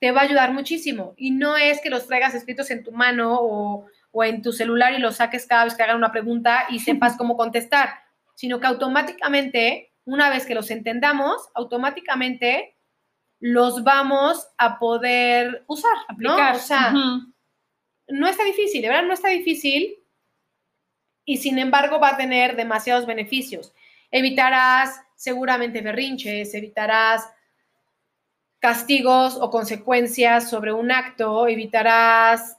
te 0.00 0.12
va 0.12 0.20
a 0.20 0.24
ayudar 0.24 0.52
muchísimo. 0.52 1.14
Y 1.16 1.30
no 1.30 1.56
es 1.56 1.80
que 1.80 1.90
los 1.90 2.06
traigas 2.06 2.34
escritos 2.34 2.70
en 2.70 2.84
tu 2.84 2.92
mano 2.92 3.38
o, 3.40 3.86
o 4.10 4.24
en 4.24 4.42
tu 4.42 4.52
celular 4.52 4.94
y 4.94 4.98
los 4.98 5.16
saques 5.16 5.46
cada 5.46 5.64
vez 5.64 5.74
que 5.74 5.82
hagan 5.82 5.96
una 5.96 6.12
pregunta 6.12 6.66
y 6.70 6.80
sepas 6.80 7.16
cómo 7.16 7.36
contestar, 7.36 7.90
sino 8.34 8.60
que 8.60 8.66
automáticamente, 8.66 9.92
una 10.04 10.30
vez 10.30 10.46
que 10.46 10.54
los 10.54 10.70
entendamos, 10.70 11.48
automáticamente 11.54 12.76
los 13.40 13.84
vamos 13.84 14.48
a 14.56 14.78
poder 14.78 15.64
usar, 15.68 15.92
Aplicar. 16.08 16.52
¿no? 16.52 16.58
O 16.58 16.60
sea, 16.60 16.92
no 18.08 18.26
está 18.26 18.44
difícil, 18.44 18.82
de 18.82 18.88
verdad 18.88 19.06
no 19.06 19.12
está 19.12 19.28
difícil 19.28 19.96
y 21.24 21.36
sin 21.36 21.58
embargo 21.58 22.00
va 22.00 22.10
a 22.10 22.16
tener 22.16 22.56
demasiados 22.56 23.06
beneficios. 23.06 23.72
Evitarás 24.10 25.00
seguramente 25.14 25.82
berrinches, 25.82 26.54
evitarás 26.54 27.28
castigos 28.58 29.36
o 29.40 29.50
consecuencias 29.50 30.48
sobre 30.50 30.72
un 30.72 30.90
acto, 30.90 31.46
evitarás... 31.46 32.58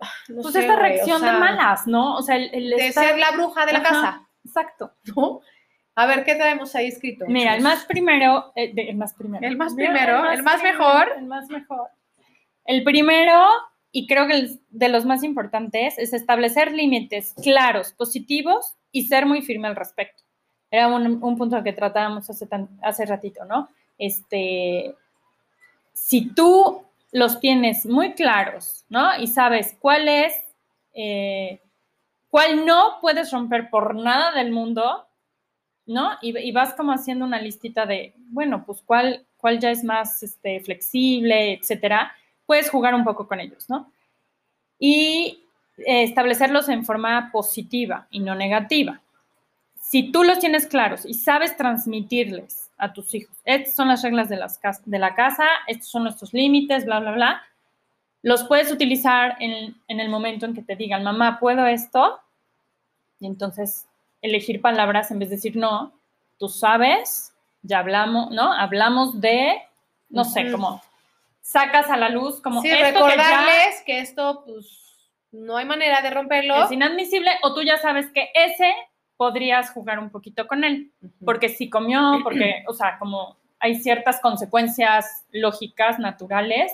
ah, 0.00 0.10
no 0.28 0.42
Pues 0.42 0.54
sé, 0.54 0.60
esta 0.60 0.74
o 0.74 0.78
reacción 0.78 1.20
sea, 1.20 1.32
de 1.32 1.38
malas, 1.38 1.86
¿no? 1.86 2.16
O 2.16 2.22
sea, 2.22 2.36
el, 2.36 2.50
el 2.54 2.70
De 2.70 2.88
estar- 2.88 3.08
ser 3.08 3.18
la 3.18 3.30
bruja 3.32 3.66
de 3.66 3.72
la 3.72 3.78
Ajá. 3.80 3.88
casa, 3.88 4.28
Exacto. 4.44 4.92
¿no? 5.16 5.40
A 5.94 6.06
ver, 6.06 6.24
¿qué 6.24 6.34
traemos 6.34 6.74
ahí 6.74 6.86
escrito? 6.88 7.26
Mira, 7.28 7.52
el 7.54 7.58
chicos? 7.58 7.74
más 7.74 7.84
primero, 7.84 8.52
eh, 8.56 8.72
de- 8.72 8.88
el 8.88 8.96
más 8.96 9.12
primero. 9.14 9.46
El 9.46 9.56
más 9.56 9.74
primero, 9.74 10.30
el 10.30 10.42
más 10.42 10.60
primero, 10.60 10.78
mejor. 10.78 11.12
El 11.18 11.26
más 11.26 11.48
mejor. 11.48 11.88
El 12.64 12.82
primero, 12.84 13.46
y 13.90 14.06
creo 14.06 14.26
que 14.26 14.34
el 14.34 14.60
de 14.70 14.88
los 14.88 15.04
más 15.04 15.22
importantes, 15.22 15.98
es 15.98 16.12
establecer 16.14 16.72
límites 16.72 17.34
claros, 17.42 17.92
positivos 17.92 18.74
y 18.90 19.06
ser 19.08 19.26
muy 19.26 19.42
firme 19.42 19.68
al 19.68 19.76
respecto. 19.76 20.22
Era 20.70 20.88
un, 20.88 21.22
un 21.22 21.36
punto 21.36 21.62
que 21.62 21.72
tratábamos 21.74 22.30
hace, 22.30 22.46
tan- 22.46 22.70
hace 22.82 23.04
ratito, 23.04 23.44
¿no? 23.44 23.68
Este, 24.02 24.96
si 25.92 26.34
tú 26.34 26.82
los 27.12 27.38
tienes 27.38 27.86
muy 27.86 28.14
claros, 28.14 28.84
¿no? 28.88 29.16
Y 29.16 29.28
sabes 29.28 29.76
cuál 29.78 30.08
es, 30.08 30.34
eh, 30.92 31.60
cuál 32.28 32.66
no 32.66 32.98
puedes 33.00 33.30
romper 33.30 33.70
por 33.70 33.94
nada 33.94 34.32
del 34.32 34.50
mundo, 34.50 35.06
¿no? 35.86 36.18
Y, 36.20 36.36
y 36.36 36.50
vas 36.50 36.74
como 36.74 36.90
haciendo 36.90 37.24
una 37.24 37.40
listita 37.40 37.86
de, 37.86 38.12
bueno, 38.30 38.64
pues 38.66 38.82
cuál, 38.84 39.24
cuál 39.36 39.60
ya 39.60 39.70
es 39.70 39.84
más 39.84 40.20
este, 40.24 40.58
flexible, 40.58 41.52
etcétera. 41.52 42.12
Puedes 42.44 42.70
jugar 42.70 42.96
un 42.96 43.04
poco 43.04 43.28
con 43.28 43.38
ellos, 43.38 43.70
¿no? 43.70 43.92
Y 44.80 45.44
eh, 45.78 46.02
establecerlos 46.02 46.68
en 46.68 46.84
forma 46.84 47.30
positiva 47.30 48.08
y 48.10 48.18
no 48.18 48.34
negativa. 48.34 49.00
Si 49.80 50.10
tú 50.10 50.24
los 50.24 50.40
tienes 50.40 50.66
claros 50.66 51.06
y 51.06 51.14
sabes 51.14 51.56
transmitirles 51.56 52.71
a 52.82 52.92
tus 52.92 53.14
hijos, 53.14 53.36
estas 53.44 53.76
son 53.76 53.86
las 53.88 54.02
reglas 54.02 54.28
de, 54.28 54.36
las 54.36 54.58
cas- 54.58 54.82
de 54.84 54.98
la 54.98 55.14
casa, 55.14 55.46
estos 55.68 55.88
son 55.88 56.02
nuestros 56.02 56.34
límites, 56.34 56.84
bla, 56.84 56.98
bla, 56.98 57.12
bla, 57.12 57.42
los 58.22 58.42
puedes 58.44 58.72
utilizar 58.72 59.36
en, 59.38 59.76
en 59.86 60.00
el 60.00 60.08
momento 60.08 60.46
en 60.46 60.54
que 60.54 60.62
te 60.62 60.74
digan, 60.74 61.04
mamá, 61.04 61.38
¿puedo 61.38 61.64
esto? 61.66 62.18
Y 63.20 63.26
entonces 63.26 63.86
elegir 64.20 64.60
palabras 64.60 65.10
en 65.12 65.20
vez 65.20 65.30
de 65.30 65.36
decir 65.36 65.56
no, 65.56 65.92
tú 66.38 66.48
sabes, 66.48 67.32
ya 67.62 67.78
hablamos, 67.78 68.30
¿no? 68.32 68.52
Hablamos 68.52 69.20
de, 69.20 69.62
no 70.08 70.24
sé, 70.24 70.42
Ujú. 70.44 70.52
como 70.52 70.82
sacas 71.40 71.88
a 71.88 71.96
la 71.96 72.08
luz, 72.08 72.40
como 72.40 72.62
Sí, 72.62 72.68
esto 72.68 72.84
que 72.84 72.90
ya 72.90 72.92
recordarles 73.16 73.82
que, 73.86 74.00
esto, 74.00 74.42
pues, 74.44 75.08
no 75.30 75.56
hay 75.56 75.66
manera 75.66 76.02
de 76.02 76.10
romperlo. 76.10 76.64
es 76.64 76.72
inadmisible, 76.72 77.30
o 77.42 77.54
tú 77.54 77.62
ya 77.62 77.78
sabes 77.78 78.10
que 78.12 78.28
ese 78.34 78.74
podrías 79.22 79.70
jugar 79.70 80.00
un 80.00 80.10
poquito 80.10 80.48
con 80.48 80.64
él, 80.64 80.90
porque 81.24 81.48
si 81.48 81.70
comió, 81.70 82.18
porque, 82.24 82.64
o 82.66 82.72
sea, 82.74 82.98
como 82.98 83.36
hay 83.60 83.76
ciertas 83.76 84.18
consecuencias 84.20 85.24
lógicas, 85.30 86.00
naturales, 86.00 86.72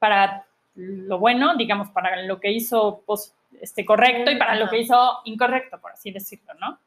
para 0.00 0.44
lo 0.74 1.20
bueno, 1.20 1.54
digamos, 1.56 1.88
para 1.90 2.22
lo 2.24 2.40
que 2.40 2.50
hizo 2.50 3.02
pos- 3.06 3.32
este, 3.60 3.84
correcto 3.84 4.28
y 4.32 4.36
para 4.36 4.56
lo 4.56 4.68
que 4.68 4.80
hizo 4.80 5.20
incorrecto, 5.24 5.78
por 5.80 5.92
así 5.92 6.10
decirlo, 6.10 6.52
¿no? 6.54 6.78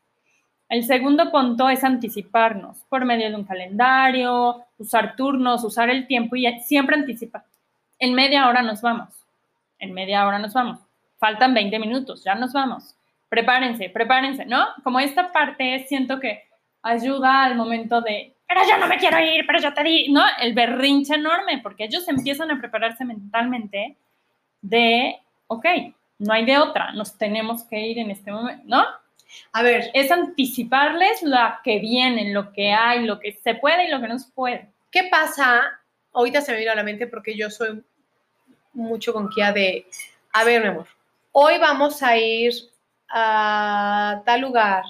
El 0.67 0.83
segundo 0.83 1.31
punto 1.31 1.69
es 1.69 1.83
anticiparnos 1.85 2.77
por 2.89 3.05
medio 3.05 3.29
de 3.29 3.35
un 3.35 3.45
calendario, 3.45 4.61
usar 4.77 5.15
turnos, 5.15 5.63
usar 5.63 5.89
el 5.89 6.05
tiempo 6.07 6.35
y 6.35 6.45
siempre 6.59 6.97
anticipar. 6.97 7.43
En 7.97 8.13
media 8.13 8.49
hora 8.49 8.61
nos 8.61 8.81
vamos. 8.81 9.09
En 9.79 9.93
media 9.93 10.27
hora 10.27 10.39
nos 10.39 10.53
vamos. 10.53 10.79
Faltan 11.17 11.53
20 11.53 11.79
minutos, 11.79 12.23
ya 12.25 12.35
nos 12.35 12.51
vamos. 12.51 12.95
Prepárense, 13.31 13.89
prepárense, 13.89 14.45
¿no? 14.45 14.67
Como 14.83 14.99
esta 14.99 15.31
parte 15.31 15.85
siento 15.87 16.19
que 16.19 16.43
ayuda 16.81 17.45
al 17.45 17.55
momento 17.55 18.01
de, 18.01 18.35
pero 18.45 18.61
yo 18.67 18.77
no 18.77 18.87
me 18.87 18.97
quiero 18.97 19.17
ir, 19.19 19.45
pero 19.47 19.59
yo 19.59 19.73
te 19.73 19.81
di, 19.83 20.11
¿no? 20.11 20.21
El 20.41 20.53
berrinche 20.53 21.15
enorme, 21.15 21.59
porque 21.63 21.85
ellos 21.85 22.05
empiezan 22.09 22.51
a 22.51 22.59
prepararse 22.59 23.05
mentalmente 23.05 23.95
de, 24.61 25.15
ok, 25.47 25.65
no 26.19 26.33
hay 26.33 26.43
de 26.43 26.57
otra, 26.57 26.91
nos 26.91 27.17
tenemos 27.17 27.63
que 27.63 27.79
ir 27.79 27.99
en 27.99 28.11
este 28.11 28.33
momento, 28.33 28.63
¿no? 28.65 28.83
A 29.53 29.63
ver, 29.63 29.89
es 29.93 30.11
anticiparles 30.11 31.23
lo 31.23 31.37
que 31.63 31.79
viene, 31.79 32.33
lo 32.33 32.51
que 32.51 32.73
hay, 32.73 33.05
lo 33.05 33.21
que 33.21 33.31
se 33.31 33.55
puede 33.55 33.87
y 33.87 33.89
lo 33.89 34.01
que 34.01 34.09
no 34.09 34.19
se 34.19 34.29
puede. 34.33 34.67
¿qué 34.91 35.05
pasa? 35.09 35.61
Ahorita 36.11 36.41
se 36.41 36.51
me 36.51 36.59
vino 36.59 36.73
a 36.73 36.75
la 36.75 36.83
mente 36.83 37.07
porque 37.07 37.37
yo 37.37 37.49
soy 37.49 37.81
mucho 38.73 39.13
con 39.13 39.29
Kia 39.29 39.53
de, 39.53 39.87
a 40.33 40.43
ver, 40.43 40.61
mi 40.61 40.67
amor, 40.67 40.87
hoy 41.31 41.57
vamos 41.57 42.03
a 42.03 42.17
ir 42.17 42.53
a 43.11 44.21
tal 44.25 44.41
lugar. 44.41 44.83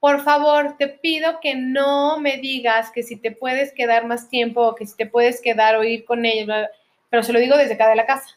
Por 0.00 0.22
favor, 0.22 0.76
te 0.76 0.88
pido 0.88 1.40
que 1.40 1.54
no 1.54 2.18
me 2.18 2.36
digas 2.36 2.90
que 2.90 3.02
si 3.02 3.16
te 3.16 3.30
puedes 3.30 3.72
quedar 3.72 4.06
más 4.06 4.28
tiempo 4.28 4.60
o 4.60 4.74
que 4.74 4.86
si 4.86 4.96
te 4.96 5.06
puedes 5.06 5.40
quedar 5.40 5.76
o 5.76 5.84
ir 5.84 6.04
con 6.04 6.26
ellos, 6.26 6.68
pero 7.08 7.22
se 7.22 7.32
lo 7.32 7.38
digo 7.38 7.56
desde 7.56 7.74
acá 7.74 7.88
de 7.88 7.96
la 7.96 8.06
casa. 8.06 8.36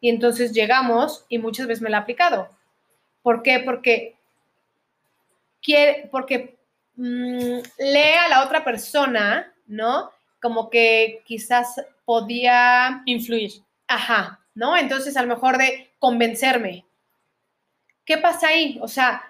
Y 0.00 0.10
entonces 0.10 0.52
llegamos 0.52 1.24
y 1.28 1.38
muchas 1.38 1.66
veces 1.66 1.82
me 1.82 1.90
la 1.90 1.98
ha 1.98 2.00
aplicado. 2.00 2.50
¿Por 3.22 3.42
qué? 3.42 3.60
Porque 3.60 4.16
quiere, 5.62 6.08
porque 6.10 6.58
mm, 6.96 7.58
lee 7.78 8.14
a 8.24 8.28
la 8.28 8.44
otra 8.44 8.64
persona, 8.64 9.52
¿no? 9.66 10.10
Como 10.40 10.70
que 10.70 11.22
quizás 11.24 11.80
podía, 12.04 13.02
Influir. 13.06 13.52
ajá, 13.86 14.40
¿no? 14.54 14.76
Entonces 14.76 15.16
a 15.16 15.22
lo 15.22 15.28
mejor 15.28 15.58
de 15.58 15.90
convencerme. 15.98 16.84
¿Qué 18.08 18.16
pasa 18.16 18.48
ahí? 18.48 18.78
O 18.80 18.88
sea, 18.88 19.22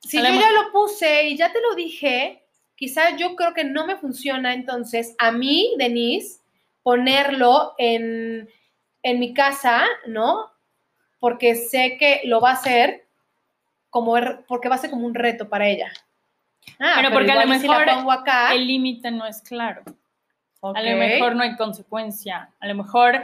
si 0.00 0.16
yo 0.16 0.40
ya 0.40 0.50
lo 0.52 0.72
puse 0.72 1.24
y 1.28 1.36
ya 1.36 1.52
te 1.52 1.60
lo 1.60 1.74
dije, 1.74 2.42
quizás 2.74 3.18
yo 3.18 3.36
creo 3.36 3.52
que 3.52 3.64
no 3.64 3.86
me 3.86 3.96
funciona, 3.96 4.54
entonces 4.54 5.14
a 5.18 5.30
mí, 5.30 5.74
Denise, 5.76 6.40
ponerlo 6.82 7.74
en, 7.76 8.48
en 9.02 9.18
mi 9.20 9.34
casa, 9.34 9.84
¿no? 10.06 10.50
Porque 11.20 11.54
sé 11.54 11.98
que 11.98 12.22
lo 12.24 12.40
va 12.40 12.52
a 12.52 12.54
hacer 12.54 13.04
como 13.90 14.16
er- 14.16 14.42
porque 14.48 14.70
va 14.70 14.76
a 14.76 14.78
ser 14.78 14.88
como 14.88 15.04
un 15.06 15.14
reto 15.14 15.50
para 15.50 15.68
ella. 15.68 15.92
Ah, 16.80 16.94
Pero 16.96 17.10
porque 17.12 17.30
a 17.30 17.34
lo 17.34 17.42
si 17.42 17.68
mejor 17.68 17.84
pongo 17.84 18.10
acá, 18.10 18.54
El 18.54 18.66
límite 18.66 19.10
no 19.10 19.26
es 19.26 19.42
claro. 19.42 19.82
A 20.62 20.80
lo 20.80 20.96
mejor 20.96 21.36
no 21.36 21.42
hay 21.42 21.56
consecuencia. 21.56 22.48
A 22.58 22.66
lo 22.68 22.74
mejor 22.74 23.22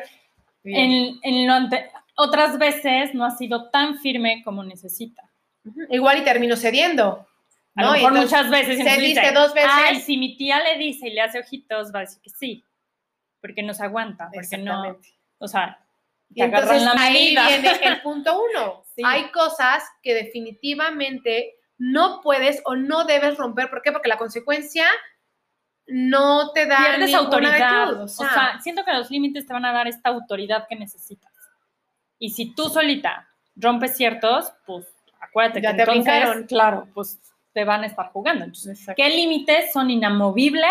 en, 0.63 1.19
en 1.23 1.47
lo 1.47 1.55
ante- 1.55 1.91
otras 2.21 2.59
veces 2.59 3.15
no 3.15 3.25
ha 3.25 3.31
sido 3.31 3.71
tan 3.71 3.99
firme 3.99 4.43
como 4.45 4.63
necesita. 4.63 5.23
Igual 5.91 6.19
y 6.19 6.25
termino 6.25 6.57
cediendo. 6.57 7.27
A 7.77 7.83
¿no? 7.83 7.87
lo 7.89 7.93
Y 7.93 8.03
mejor 8.03 8.13
entonces, 8.17 8.39
muchas 8.39 8.51
veces. 8.51 8.81
y 8.81 8.83
se 8.83 9.01
dice 9.01 9.33
dos 9.33 9.55
veces. 9.55 9.71
Ay, 9.73 10.01
si 10.01 10.17
mi 10.17 10.37
tía 10.37 10.63
le 10.63 10.77
dice 10.79 11.09
y 11.09 11.13
le 11.15 11.21
hace 11.23 11.39
ojitos, 11.41 11.93
va 11.95 11.99
a 12.01 12.03
decir 12.03 12.21
que 12.23 12.31
sí. 12.31 12.65
Porque 13.41 13.63
no 13.63 13.73
se 13.75 13.85
aguanta. 13.85 14.31
Porque 14.33 14.59
no. 14.59 14.99
O 15.39 15.49
sea, 15.49 15.79
Y 16.29 16.35
te 16.35 16.43
agarran 16.43 16.77
entonces 16.77 16.95
la 16.95 17.03
ahí 17.03 17.35
viene 17.35 17.71
el 17.83 18.03
punto 18.03 18.43
uno. 18.51 18.85
Sí. 18.95 19.03
Hay 19.07 19.31
cosas 19.31 19.85
que 20.03 20.13
definitivamente 20.13 21.55
no 21.79 22.21
puedes 22.23 22.61
o 22.67 22.75
no 22.75 23.05
debes 23.05 23.39
romper. 23.39 23.71
¿Por 23.71 23.81
qué? 23.83 23.93
Porque 23.93 24.09
la 24.09 24.19
consecuencia 24.19 24.85
no 25.87 26.51
te 26.53 26.67
da 26.67 26.79
Pierdes 26.79 27.15
autoridad. 27.15 27.87
virtud, 27.87 28.03
O 28.03 28.09
sea, 28.09 28.59
siento 28.61 28.85
que 28.85 28.93
los 28.93 29.11
límites 29.11 29.47
te 29.47 29.53
van 29.53 29.65
a 29.65 29.73
dar 29.73 29.87
esta 29.87 30.11
autoridad 30.11 30.67
que 30.69 30.77
necesitas. 30.77 31.30
Y 32.21 32.31
si 32.31 32.55
tú 32.55 32.69
solita 32.69 33.29
rompes 33.57 33.97
ciertos, 33.97 34.53
pues 34.67 34.87
acuérdate 35.21 35.61
Ya 35.61 35.71
que 35.73 35.77
te 35.79 35.83
entonces, 35.83 36.05
brincaron. 36.05 36.47
claro, 36.47 36.89
pues 36.95 37.19
te 37.53 37.65
van 37.65 37.83
a 37.83 37.87
estar 37.87 38.11
jugando. 38.13 38.45
Entonces, 38.45 38.79
Exacto. 38.79 39.03
¿qué 39.03 39.09
límites 39.11 39.73
son 39.73 39.91
inamovibles 39.91 40.71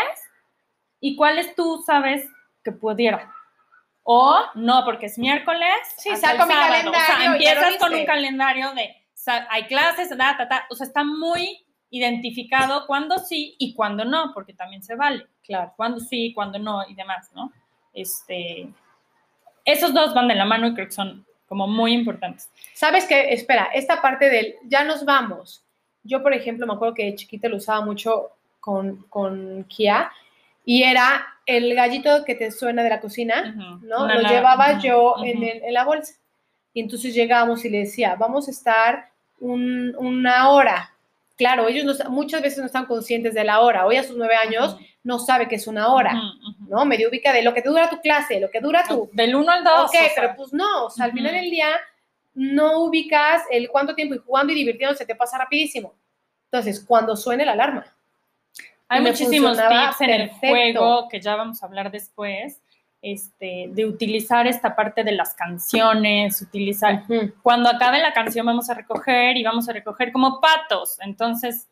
y 1.01 1.18
cuáles 1.18 1.53
tú 1.56 1.84
sabes 1.86 2.25
que 2.63 2.72
pudiera? 2.72 3.34
O 4.03 4.39
no, 4.56 4.84
porque 4.86 5.08
es 5.08 5.18
miércoles. 5.18 5.70
Sí, 5.98 6.15
saco 6.15 6.46
mi 6.46 6.53
calendario 6.53 6.91
O 6.91 6.94
sea, 6.94 7.25
empiezas 7.25 7.75
con 7.77 7.94
un 7.94 8.06
calendario 8.06 8.74
de 8.74 8.96
sa- 9.13 9.46
hay 9.50 9.63
clases, 9.65 10.10
da, 10.18 10.38
ta, 10.38 10.48
ta. 10.48 10.65
O 10.70 10.75
sea, 10.75 10.88
está 10.88 11.03
muy 11.03 11.65
identificado 11.91 12.86
cuándo 12.88 13.18
sí 13.20 13.56
y 13.60 13.74
cuándo 13.74 14.06
no, 14.06 14.32
porque 14.34 14.53
también 14.53 14.82
se 14.84 14.96
vale. 14.96 15.27
Claro, 15.44 15.74
cuándo 15.75 16.00
sí, 16.00 16.32
cuándo 16.34 16.58
no 16.60 16.88
y 16.88 16.94
demás, 16.96 17.29
¿no? 17.34 17.51
Este, 17.94 18.70
esos 19.65 19.94
dos 19.94 20.13
van 20.13 20.27
de 20.27 20.36
la 20.36 20.46
mano 20.46 20.68
y 20.68 20.74
creo 20.74 20.86
que 20.88 20.91
son 20.94 21.25
como 21.50 21.68
muy 21.68 21.91
importantes. 21.94 22.50
¿Sabes 22.74 23.06
qué? 23.06 23.34
Espera, 23.34 23.70
esta 23.74 24.01
parte 24.01 24.29
del 24.29 24.56
ya 24.63 24.84
nos 24.86 25.03
vamos. 25.03 25.63
Yo, 26.03 26.24
por 26.24 26.34
ejemplo, 26.34 26.65
me 26.65 26.74
acuerdo 26.74 26.94
que 26.94 27.06
de 27.06 27.15
chiquita 27.15 27.50
lo 27.50 27.58
usaba 27.58 27.82
mucho 27.84 28.29
con, 28.62 29.03
con 29.10 29.65
Kia 29.65 30.12
y 30.63 30.84
era 30.84 31.25
el 31.46 31.74
gallito 31.75 32.24
que 32.24 32.36
te 32.36 32.51
suena 32.51 32.84
de 32.84 32.89
la 32.89 33.01
cocina. 33.01 33.41
¿no? 33.82 34.03
Una 34.06 34.15
lo 34.15 34.22
la- 34.22 34.29
llevaba 34.29 34.79
yo 34.79 35.15
en, 35.25 35.44
el- 35.44 35.63
en 35.63 35.74
la 35.74 35.84
bolsa. 35.84 36.13
Y 36.74 36.82
entonces 36.82 37.13
llegábamos 37.15 37.65
y 37.65 37.70
le 37.70 37.79
decía, 37.79 38.15
vamos 38.15 38.48
a 38.48 38.51
estar 38.51 39.10
un- 39.39 39.96
una 39.98 40.50
hora. 40.51 40.94
Claro, 41.39 41.69
ellos 41.69 41.86
no 41.86 42.10
muchas 42.10 42.41
veces 42.41 42.60
no 42.60 42.65
están 42.65 42.86
conscientes 42.86 43.34
de 43.34 43.46
la 43.46 43.62
hora. 43.62 43.86
Hoy 43.86 43.96
a 43.96 44.03
sus 44.03 44.17
nueve 44.17 44.36
años 44.36 44.75
no 45.03 45.19
sabe 45.19 45.48
que 45.48 45.55
es 45.55 45.67
una 45.67 45.93
hora. 45.93 46.13
¿no? 46.67 46.84
Medio 46.84 47.08
ubica 47.08 47.31
de 47.31 47.43
lo 47.43 47.53
que 47.53 47.62
dura 47.62 47.89
tu 47.89 48.01
clase, 48.01 48.41
lo 48.41 48.51
que 48.51 48.60
dura 48.60 48.84
tu, 48.86 49.10
Del 49.13 49.34
1 49.34 49.50
al 49.50 49.63
2. 49.63 49.86
Ok, 49.86 49.96
pero 50.15 50.36
pues 50.36 50.51
no, 50.51 50.88
o 50.88 50.89
sea, 50.89 51.05
al 51.05 51.13
final 51.13 51.31
del 51.31 51.50
día 51.50 51.69
no 52.34 52.84
ubicas 52.84 53.43
el 53.51 53.69
cuánto 53.69 53.96
tiempo 53.96 54.15
y 54.15 54.17
jugando 54.17 54.51
y 54.51 54.58
divirtiéndose 54.58 55.05
te 55.05 55.15
pasa 55.15 55.38
rapidísimo. 55.38 55.96
Entonces, 56.51 56.84
cuando 56.86 57.15
suene 57.15 57.46
la 57.46 57.53
alarma. 57.53 57.86
Hay 58.89 58.99
muchísimos 58.99 59.58
tips 59.58 60.02
en 60.02 60.10
el 60.10 60.30
perfecto. 60.30 60.47
juego 60.49 61.08
que 61.08 61.21
ya 61.21 61.38
vamos 61.38 61.63
a 61.63 61.67
hablar 61.67 61.89
después, 61.89 62.62
este, 63.01 63.67
de 63.69 63.85
utilizar 63.85 64.45
esta 64.47 64.75
parte 64.75 65.03
de 65.03 65.13
las 65.13 65.33
canciones, 65.33 66.41
utilizar... 66.41 67.03
Cuando 67.41 67.69
acabe 67.69 67.99
la 67.99 68.13
canción 68.13 68.45
vamos 68.45 68.69
a 68.69 68.73
recoger 68.73 69.38
y 69.38 69.43
vamos 69.43 69.69
a 69.69 69.73
recoger 69.73 70.12
como 70.12 70.41
patos. 70.41 70.97
Entonces, 71.01 71.67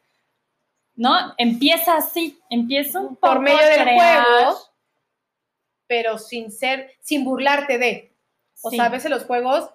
¿no? 0.95 1.33
Empieza 1.37 1.97
así, 1.97 2.39
empieza 2.49 2.99
un 2.99 3.15
poco 3.15 3.33
Por 3.33 3.39
medio 3.41 3.57
del 3.65 3.81
crear. 3.83 4.23
juego, 4.23 4.57
pero 5.87 6.17
sin 6.17 6.51
ser, 6.51 6.91
sin 7.01 7.23
burlarte 7.23 7.77
de. 7.77 8.13
O 8.61 8.69
Sí. 8.69 8.77
sea, 8.77 8.85
a 8.85 8.89
veces 8.89 9.11
los 9.11 9.25
juegos, 9.25 9.69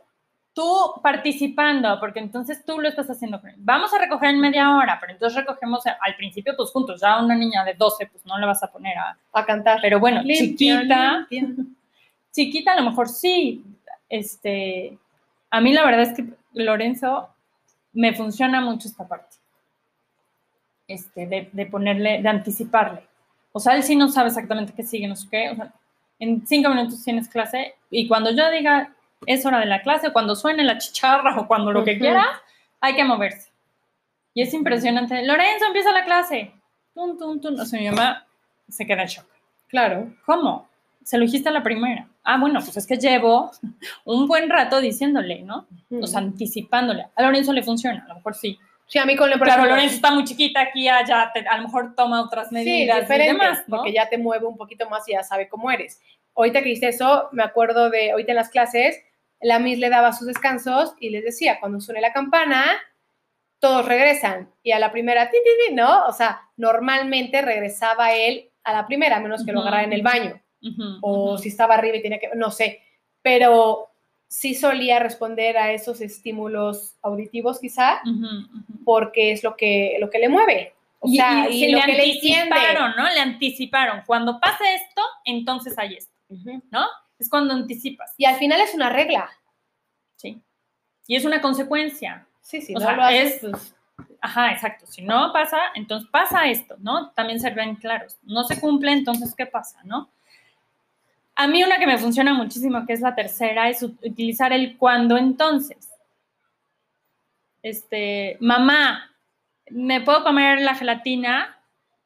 tú 0.54 0.94
participando, 1.02 1.98
porque 1.98 2.20
entonces 2.20 2.64
tú 2.64 2.78
lo 2.78 2.88
estás 2.88 3.08
haciendo. 3.08 3.40
Vamos 3.58 3.92
a 3.92 3.98
recoger 3.98 4.30
en 4.30 4.40
media 4.40 4.76
hora, 4.76 4.98
pero 5.00 5.12
entonces 5.12 5.38
recogemos 5.38 5.84
al 5.86 6.16
principio 6.16 6.54
pues 6.56 6.70
juntos. 6.70 7.00
Ya 7.00 7.22
una 7.22 7.34
niña 7.34 7.64
de 7.64 7.74
12 7.74 8.06
pues 8.06 8.24
no 8.26 8.38
le 8.38 8.46
vas 8.46 8.62
a 8.62 8.70
poner 8.70 8.96
a... 8.98 9.16
a 9.32 9.46
cantar. 9.46 9.78
Pero 9.80 9.98
bueno, 9.98 10.22
chiquita, 10.24 11.26
chiquita 12.32 12.72
a 12.72 12.80
lo 12.80 12.90
mejor 12.90 13.08
sí. 13.08 13.64
Este, 14.08 14.98
a 15.50 15.60
mí 15.60 15.72
la 15.72 15.84
verdad 15.84 16.02
es 16.02 16.14
que 16.14 16.26
Lorenzo 16.52 17.30
me 17.92 18.14
funciona 18.14 18.60
mucho 18.60 18.88
esta 18.88 19.08
parte. 19.08 19.36
Este, 20.86 21.26
de, 21.26 21.48
de 21.52 21.66
ponerle, 21.66 22.20
de 22.20 22.28
anticiparle. 22.28 23.02
O 23.52 23.60
sea, 23.60 23.74
él 23.76 23.82
sí 23.82 23.96
no 23.96 24.08
sabe 24.08 24.28
exactamente 24.28 24.74
qué 24.74 24.82
sigue, 24.82 25.08
no 25.08 25.16
sé 25.16 25.28
qué. 25.30 25.50
O 25.50 25.56
sea, 25.56 25.72
en 26.18 26.46
cinco 26.46 26.68
minutos 26.68 27.02
tienes 27.02 27.28
clase 27.28 27.74
y 27.90 28.06
cuando 28.06 28.30
yo 28.30 28.50
diga 28.50 28.94
es 29.26 29.44
hora 29.46 29.58
de 29.60 29.66
la 29.66 29.82
clase, 29.82 30.12
cuando 30.12 30.34
suene 30.36 30.64
la 30.64 30.78
chicharra 30.78 31.38
o 31.38 31.46
cuando 31.46 31.72
lo 31.72 31.84
que 31.84 31.92
Ujú. 31.92 32.00
quiera, 32.00 32.26
hay 32.80 32.94
que 32.94 33.04
moverse. 33.04 33.50
Y 34.34 34.42
es 34.42 34.54
impresionante. 34.54 35.22
Lorenzo, 35.24 35.66
empieza 35.66 35.92
la 35.92 36.04
clase. 36.04 36.52
Tum, 36.94 37.18
tum, 37.18 37.40
tum. 37.40 37.60
O 37.60 37.64
sea, 37.64 37.78
mi 37.80 37.88
mamá 37.90 38.26
se 38.68 38.86
queda 38.86 39.02
en 39.02 39.08
shock. 39.08 39.26
Claro. 39.68 40.12
¿Cómo? 40.26 40.68
Se 41.04 41.18
lo 41.18 41.24
dijiste 41.24 41.48
a 41.48 41.52
la 41.52 41.62
primera. 41.62 42.06
Ah, 42.24 42.38
bueno, 42.38 42.60
pues 42.60 42.76
es 42.76 42.86
que 42.86 42.96
llevo 42.96 43.50
un 44.04 44.26
buen 44.28 44.48
rato 44.48 44.80
diciéndole, 44.80 45.42
¿no? 45.42 45.66
O 46.00 46.06
sea, 46.06 46.20
anticipándole. 46.20 47.06
A 47.16 47.22
Lorenzo 47.22 47.52
le 47.52 47.62
funciona, 47.62 48.04
a 48.04 48.08
lo 48.08 48.14
mejor 48.16 48.34
sí. 48.34 48.58
sí, 48.86 48.98
a 48.98 49.04
mí 49.04 49.16
con 49.16 49.30
por 49.32 49.42
Claro, 49.42 49.64
Lorenzo 49.66 49.96
está 49.96 50.12
muy 50.12 50.24
chiquita 50.24 50.60
aquí, 50.60 50.88
allá, 50.88 51.30
te- 51.34 51.46
a 51.48 51.56
lo 51.56 51.64
mejor 51.64 51.94
toma 51.96 52.22
otras 52.22 52.48
Sí, 52.50 52.54
medidas 52.54 53.10
y 53.10 53.18
demás, 53.18 53.64
¿no? 53.66 53.78
porque 53.78 53.92
ya 53.92 54.08
te 54.08 54.18
mueve 54.18 54.46
un 54.46 54.56
poquito 54.56 54.88
más 54.88 55.08
y 55.08 55.12
ya 55.12 55.22
sabe 55.24 55.48
cómo 55.48 55.70
eres. 55.70 56.00
Ahorita 56.36 56.62
que 56.62 56.70
hice 56.70 56.88
eso, 56.88 57.28
me 57.32 57.42
acuerdo 57.42 57.90
de 57.90 58.12
ahorita 58.12 58.32
en 58.32 58.36
las 58.36 58.48
clases, 58.50 59.02
la 59.42 59.58
Miss 59.58 59.78
le 59.78 59.90
daba 59.90 60.12
sus 60.12 60.26
descansos 60.26 60.94
y 61.00 61.10
les 61.10 61.24
decía, 61.24 61.58
cuando 61.60 61.80
suene 61.80 62.00
la 62.00 62.12
campana, 62.12 62.64
todos 63.58 63.86
regresan. 63.86 64.50
Y 64.62 64.72
a 64.72 64.78
la 64.78 64.92
primera, 64.92 65.30
ti, 65.30 65.36
ti, 65.42 65.68
ti, 65.68 65.74
¿no? 65.74 66.06
O 66.06 66.12
sea, 66.12 66.40
normalmente 66.56 67.42
regresaba 67.42 68.12
él 68.14 68.50
a 68.64 68.72
la 68.72 68.86
primera, 68.86 69.16
a 69.16 69.20
menos 69.20 69.44
que 69.44 69.52
lo 69.52 69.60
agarrara 69.60 69.84
en 69.84 69.92
el 69.92 70.02
baño, 70.02 70.40
o 71.00 71.36
si 71.38 71.48
estaba 71.48 71.74
arriba 71.74 71.96
y 71.96 72.02
tenía 72.02 72.20
que, 72.20 72.30
no 72.34 72.50
sé, 72.50 72.80
pero 73.20 73.88
sí 74.28 74.54
solía 74.54 74.98
responder 74.98 75.58
a 75.58 75.72
esos 75.72 76.00
estímulos 76.00 76.96
auditivos 77.02 77.60
quizá, 77.60 78.00
porque 78.84 79.32
es 79.32 79.42
lo 79.42 79.56
que, 79.56 79.96
lo 80.00 80.10
que 80.10 80.18
le 80.18 80.28
mueve. 80.28 80.74
O 81.00 81.08
sea, 81.08 81.48
y, 81.50 81.60
se 81.60 81.70
lo 81.70 81.78
le 81.78 81.84
que 81.84 81.92
le 81.94 82.12
entiende. 82.12 82.54
anticiparon, 82.54 82.92
¿no? 82.96 83.12
Le 83.12 83.20
anticiparon. 83.20 84.02
Cuando 84.06 84.38
pase 84.38 84.62
esto, 84.76 85.02
entonces 85.24 85.76
hay 85.76 85.96
esto. 85.96 86.12
¿no? 86.70 86.86
Es 87.22 87.30
cuando 87.30 87.54
anticipas, 87.54 88.12
Y 88.16 88.24
al 88.24 88.34
final 88.36 88.60
es 88.60 88.74
una 88.74 88.88
regla. 88.90 89.30
¿sí? 90.16 90.40
Y 91.06 91.14
es 91.16 91.24
una 91.24 91.40
consecuencia. 91.40 92.26
Sí, 92.40 92.60
sí, 92.60 92.74
O 92.74 92.78
no 92.80 92.84
sea, 92.86 92.96
lo 92.96 93.02
haces, 93.04 93.34
es- 93.34 93.40
pues, 93.40 93.74
Ajá, 94.20 94.50
exacto. 94.52 94.86
Si 94.86 95.02
no 95.02 95.32
pasa, 95.32 95.58
entonces 95.74 96.08
pasa 96.10 96.46
esto, 96.48 96.76
¿no? 96.78 97.10
También 97.10 97.38
se 97.40 97.50
ven 97.50 97.76
claros. 97.76 98.18
No 98.22 98.44
se 98.44 98.60
cumple, 98.60 98.92
entonces, 98.92 99.34
¿qué 99.36 99.46
pasa, 99.46 99.80
no? 99.84 100.10
A 101.34 101.46
mí 101.48 101.62
una 101.64 101.78
que 101.78 101.86
me 101.86 101.98
funciona 101.98 102.32
muchísimo, 102.34 102.84
que 102.86 102.92
es 102.92 103.00
la 103.00 103.14
tercera, 103.14 103.68
es 103.68 103.82
ut- 103.82 103.98
utilizar 104.04 104.52
el 104.52 104.76
cuando 104.76 105.16
entonces. 105.16 105.88
Este, 107.62 108.36
mamá, 108.40 109.10
¿me 109.70 110.00
puedo 110.00 110.24
comer 110.24 110.60
la 110.60 110.74
gelatina? 110.74 111.58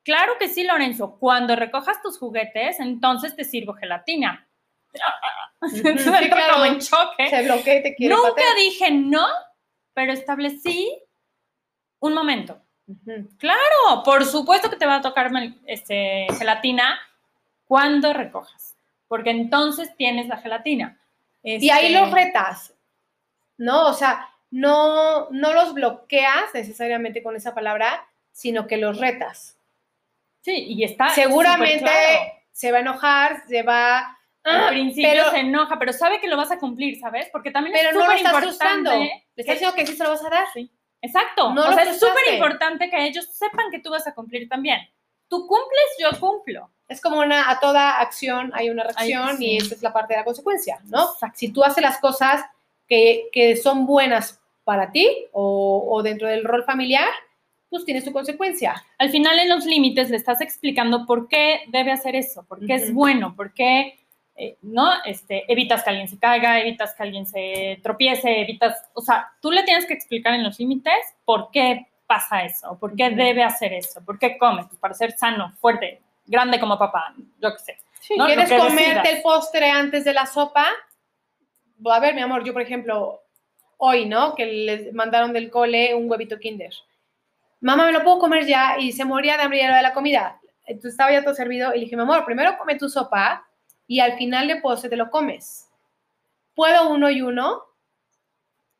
Claro 0.02 0.35
que 0.38 0.48
sí, 0.48 0.64
Lorenzo. 0.64 1.16
Cuando 1.18 1.57
recojas 1.57 2.00
tus 2.02 2.18
juguetes, 2.18 2.79
entonces 2.81 3.35
te 3.35 3.44
sirvo 3.44 3.72
gelatina. 3.74 4.45
Sí, 5.70 5.82
claro. 5.82 6.52
como 6.54 6.64
en 6.66 6.78
choque. 6.78 7.30
se 7.30 7.42
bloquea 7.42 7.76
y 7.76 7.82
te 7.82 7.94
quiere 7.94 8.14
Nunca 8.14 8.30
patear. 8.30 8.56
dije 8.56 8.90
no, 8.90 9.26
pero 9.94 10.12
establecí 10.12 11.00
un 12.00 12.14
momento. 12.14 12.61
No, 12.87 14.02
por 14.04 14.24
supuesto 14.24 14.70
que 14.70 14.76
te 14.76 14.87
va 14.87 14.96
a 14.96 15.00
tocar 15.00 15.30
este, 15.66 16.26
gelatina 16.38 17.00
cuando 17.66 18.12
recojas, 18.12 18.76
porque 19.09 19.30
entonces 19.30 19.96
tienes 19.96 20.28
la 20.28 20.37
gelatina. 20.37 21.00
Y 21.42 21.70
ahí 21.70 21.87
Este, 21.87 22.00
los 22.00 22.12
retas, 22.12 22.74
¿no? 23.56 23.87
O 23.87 23.92
sea, 23.92 24.30
no, 24.50 25.28
no 25.30 25.52
los 25.52 25.74
bloqueas 25.74 26.54
necesariamente 26.54 27.22
con 27.22 27.35
esa 27.37 27.54
palabra, 27.54 28.06
sino 28.32 28.66
que 28.66 28.76
los 28.76 28.98
retas. 28.98 29.56
Sí, 30.42 30.64
y 30.68 30.85
está 30.85 31.09
Seguramente 31.09 31.90
se 32.52 32.70
va 32.70 32.78
a 32.78 32.80
enojar, 32.80 33.42
se 33.48 33.62
va... 33.62 34.18
Al 34.46 34.61
Ah, 34.61 34.68
principio 34.68 35.11
pero, 35.11 35.30
se 35.30 35.40
enoja, 35.40 35.76
pero 35.78 35.92
sabe 35.92 36.20
que 36.20 36.28
lo 36.28 36.37
vas 36.37 36.52
a 36.52 36.59
cumplir, 36.59 36.98
¿sabes? 37.00 37.28
Porque 37.32 37.50
también 37.50 37.74
pero 37.76 37.88
es 37.88 37.94
no 37.94 38.00
lo 38.00 38.06
súper 38.06 38.16
estás 38.18 38.32
importante. 38.44 38.98
Le 39.35 39.42
estás 39.42 39.54
diciendo 39.56 39.74
que 39.76 39.87
sí 39.87 39.96
se 39.96 40.04
lo 40.04 40.11
vas 40.11 40.24
a 40.24 40.30
dar. 40.30 40.46
Sí, 40.54 40.70
exacto. 41.02 41.52
No 41.52 41.68
o 41.68 41.72
sea, 41.72 41.82
es 41.82 41.98
súper 41.98 42.35
importante 42.35 42.88
que 42.88 43.06
ellos 43.06 43.28
sepan 43.32 43.70
que 43.72 43.80
tú 43.80 43.90
vas 43.90 44.06
a 44.06 44.14
cumplir 44.14 44.48
también. 44.48 44.78
Tú 45.28 45.48
cumples, 45.48 45.85
yo 45.98 46.11
cumplo. 46.20 46.70
Es 46.88 47.00
como 47.00 47.18
una, 47.18 47.50
a 47.50 47.59
toda 47.59 48.00
acción 48.00 48.52
hay 48.54 48.70
una 48.70 48.85
reacción 48.85 49.38
sí. 49.38 49.46
y 49.46 49.56
esta 49.56 49.74
es 49.74 49.82
la 49.82 49.92
parte 49.92 50.14
de 50.14 50.20
la 50.20 50.24
consecuencia, 50.24 50.78
¿no? 50.85 51.12
Exacto. 51.12 51.38
Si 51.38 51.52
tú 51.52 51.64
haces 51.64 51.82
las 51.82 51.98
cosas 51.98 52.44
que, 52.87 53.28
que 53.32 53.56
son 53.56 53.85
buenas 53.85 54.40
para 54.62 54.92
ti 54.92 55.09
o, 55.32 55.85
o 55.90 56.02
dentro 56.04 56.28
del 56.28 56.44
rol 56.44 56.62
familiar, 56.62 57.09
pues 57.68 57.85
tienes 57.85 58.04
tu 58.04 58.12
consecuencia. 58.12 58.85
Al 58.98 59.11
final 59.11 59.38
en 59.40 59.48
los 59.48 59.64
límites 59.64 60.11
le 60.11 60.16
estás 60.16 60.40
explicando 60.40 61.04
por 61.04 61.26
qué 61.26 61.62
debe 61.68 61.90
hacer 61.90 62.14
eso, 62.14 62.44
por 62.44 62.64
qué 62.64 62.74
es 62.74 62.94
bueno, 62.94 63.35
por 63.35 63.52
qué, 63.52 63.98
eh, 64.38 64.59
¿no? 64.61 64.90
Este, 65.05 65.51
evitas 65.51 65.83
que 65.83 65.90
alguien 65.90 66.09
se 66.09 66.18
caiga, 66.18 66.61
evitas 66.61 66.94
que 66.94 67.03
alguien 67.03 67.27
se 67.27 67.81
tropiece, 67.83 68.42
evitas, 68.42 68.90
o 68.92 69.01
sea, 69.01 69.33
tú 69.40 69.51
le 69.51 69.62
tienes 69.62 69.87
que 69.87 69.94
explicar 69.94 70.35
en 70.35 70.44
los 70.44 70.59
límites 70.59 71.16
por 71.25 71.51
qué 71.51 71.87
pasa 72.07 72.44
eso, 72.44 72.79
por 72.79 72.94
qué 72.94 73.11
debe 73.11 73.42
hacer 73.42 73.72
eso, 73.72 74.05
por 74.05 74.18
qué 74.18 74.37
come, 74.37 74.64
pues 74.64 74.79
para 74.79 74.92
ser 74.92 75.12
sano, 75.12 75.53
fuerte, 75.59 76.03
grande 76.27 76.61
como 76.61 76.79
papá, 76.79 77.14
yo 77.40 77.53
qué 77.53 77.59
sé. 77.59 77.79
Si 78.01 78.14
quieres 78.14 78.49
que 78.49 78.59
comerte 78.59 78.83
decidas. 78.83 79.09
el 79.09 79.22
postre 79.22 79.70
antes 79.70 80.05
de 80.05 80.12
la 80.12 80.27
sopa, 80.27 80.66
a 81.85 82.01
ver, 82.01 82.14
mi 82.14 82.20
amor, 82.20 82.44
yo 82.44 82.53
por 82.53 82.62
ejemplo, 82.62 83.22
hoy, 83.79 84.05
¿no? 84.05 84.35
Que 84.35 84.44
les 84.44 84.92
mandaron 84.92 85.33
del 85.33 85.51
cole 85.51 85.94
un 85.94 86.11
huevito 86.11 86.38
kinder. 86.38 86.75
Mamá, 87.61 87.87
¿me 87.87 87.92
lo 87.92 88.05
puedo 88.05 88.18
comer 88.18 88.44
ya? 88.46 88.77
Y 88.79 88.92
se 88.92 89.05
moría 89.05 89.37
de 89.37 89.44
hambre 89.44 89.61
ya 89.61 89.75
de 89.75 89.83
la 89.83 89.94
comida. 89.94 90.40
Entonces 90.66 90.92
estaba 90.92 91.11
ya 91.11 91.22
todo 91.22 91.35
servido 91.35 91.72
y 91.72 91.79
le 91.79 91.85
dije, 91.85 91.96
mi 91.96 92.03
amor, 92.03 92.25
primero 92.25 92.57
come 92.59 92.77
tu 92.77 92.88
sopa 92.88 93.46
y 93.87 94.01
al 94.01 94.16
final 94.16 94.49
de 94.49 94.57
postre 94.57 94.90
te 94.90 94.96
lo 94.96 95.11
comes. 95.11 95.68
¿Puedo 96.55 96.90
uno 96.90 97.11
y 97.11 97.22
uno? 97.22 97.62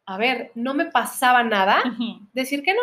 A 0.07 0.16
ver, 0.16 0.53
no 0.55 0.75
me 0.75 0.87
pasaba 0.87 1.42
nada 1.42 1.83
decir 2.33 2.62
que 2.62 2.75
no. 2.75 2.81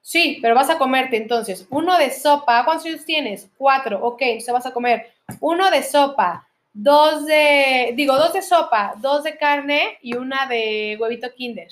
Sí, 0.00 0.38
pero 0.42 0.54
vas 0.54 0.70
a 0.70 0.78
comerte 0.78 1.16
entonces 1.16 1.66
uno 1.70 1.96
de 1.98 2.10
sopa. 2.10 2.64
¿Cuántos 2.64 2.86
años 2.86 3.04
tienes? 3.04 3.50
Cuatro. 3.56 3.98
Ok, 4.02 4.20
entonces 4.22 4.52
vas 4.52 4.66
a 4.66 4.72
comer 4.72 5.12
uno 5.40 5.70
de 5.70 5.82
sopa, 5.82 6.46
dos 6.72 7.24
de, 7.26 7.92
digo, 7.96 8.16
dos 8.16 8.32
de 8.32 8.42
sopa, 8.42 8.94
dos 8.98 9.24
de 9.24 9.36
carne 9.36 9.98
y 10.02 10.14
una 10.14 10.46
de 10.46 10.96
huevito 11.00 11.32
kinder. 11.34 11.68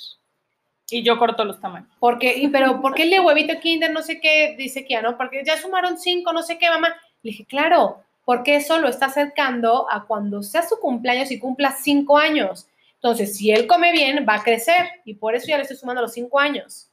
Y 0.90 1.02
yo 1.02 1.18
corto 1.18 1.44
los 1.44 1.60
tamaños. 1.60 1.88
Porque, 2.00 2.36
y, 2.36 2.48
pero, 2.48 2.80
¿por 2.80 2.94
qué 2.94 3.04
el 3.04 3.10
de 3.10 3.20
huevito 3.20 3.58
kinder 3.60 3.92
no 3.92 4.02
sé 4.02 4.20
qué 4.20 4.54
dice 4.58 4.84
que 4.84 4.94
ya 4.94 5.02
no? 5.02 5.16
Porque 5.16 5.42
ya 5.44 5.56
sumaron 5.56 5.98
cinco, 5.98 6.32
no 6.32 6.42
sé 6.42 6.58
qué, 6.58 6.68
mamá. 6.68 6.88
Le 7.22 7.30
dije, 7.30 7.46
claro, 7.46 8.02
porque 8.24 8.56
eso 8.56 8.78
lo 8.78 8.88
está 8.88 9.06
acercando 9.06 9.86
a 9.90 10.04
cuando 10.06 10.42
sea 10.42 10.62
su 10.66 10.78
cumpleaños 10.78 11.30
y 11.30 11.38
cumpla 11.38 11.72
cinco 11.72 12.18
años. 12.18 12.68
Entonces, 12.94 13.36
si 13.36 13.50
él 13.50 13.66
come 13.66 13.92
bien, 13.92 14.24
va 14.28 14.34
a 14.34 14.42
crecer 14.42 14.88
y 15.04 15.14
por 15.14 15.34
eso 15.34 15.46
ya 15.48 15.56
le 15.56 15.62
estoy 15.62 15.76
sumando 15.76 16.02
los 16.02 16.12
cinco 16.12 16.38
años. 16.38 16.88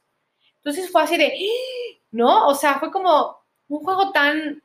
Entonces 0.56 0.90
fue 0.90 1.02
así 1.02 1.16
de. 1.16 1.32
¿no? 2.10 2.48
O 2.48 2.54
sea, 2.54 2.78
fue 2.78 2.90
como 2.90 3.38
un 3.68 3.84
juego 3.84 4.10
tan, 4.10 4.62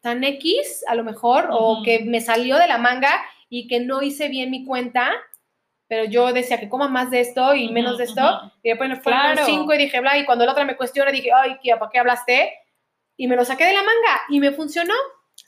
tan 0.00 0.22
X, 0.24 0.84
a 0.86 0.94
lo 0.94 1.04
mejor, 1.04 1.48
o 1.50 1.82
que 1.84 2.04
me 2.04 2.20
salió 2.20 2.56
de 2.56 2.68
la 2.68 2.78
manga 2.78 3.10
y 3.48 3.66
que 3.66 3.80
no 3.80 4.02
hice 4.02 4.28
bien 4.28 4.50
mi 4.50 4.64
cuenta, 4.64 5.10
pero 5.88 6.04
yo 6.04 6.32
decía 6.32 6.60
que 6.60 6.68
coma 6.68 6.88
más 6.88 7.10
de 7.10 7.20
esto 7.20 7.54
y 7.54 7.68
menos 7.72 7.98
de 7.98 8.04
esto, 8.04 8.52
y 8.62 8.68
después 8.68 8.88
me 8.88 8.96
fueron 9.00 9.20
Claro. 9.20 9.44
cinco 9.44 9.74
y 9.74 9.78
dije, 9.78 9.98
bla, 10.00 10.16
y 10.18 10.24
cuando 10.24 10.46
la 10.46 10.52
otra 10.52 10.64
me 10.64 10.76
cuestiona, 10.76 11.10
dije, 11.10 11.30
ay, 11.32 11.58
¿para 11.78 11.90
qué 11.90 11.98
hablaste? 11.98 12.52
Y 13.16 13.26
me 13.26 13.34
lo 13.34 13.44
saqué 13.44 13.64
de 13.64 13.72
la 13.72 13.82
manga 13.82 14.20
y 14.28 14.38
me 14.38 14.52
funcionó. 14.52 14.94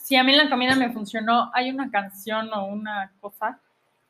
Sí, 0.03 0.17
a 0.17 0.25
mí 0.25 0.33
en 0.33 0.39
la 0.39 0.51
comida 0.51 0.75
me 0.75 0.91
funcionó. 0.91 1.51
Hay 1.55 1.71
una 1.71 1.91
canción 1.91 2.53
o 2.53 2.67
una 2.67 3.13
cosa 3.21 3.59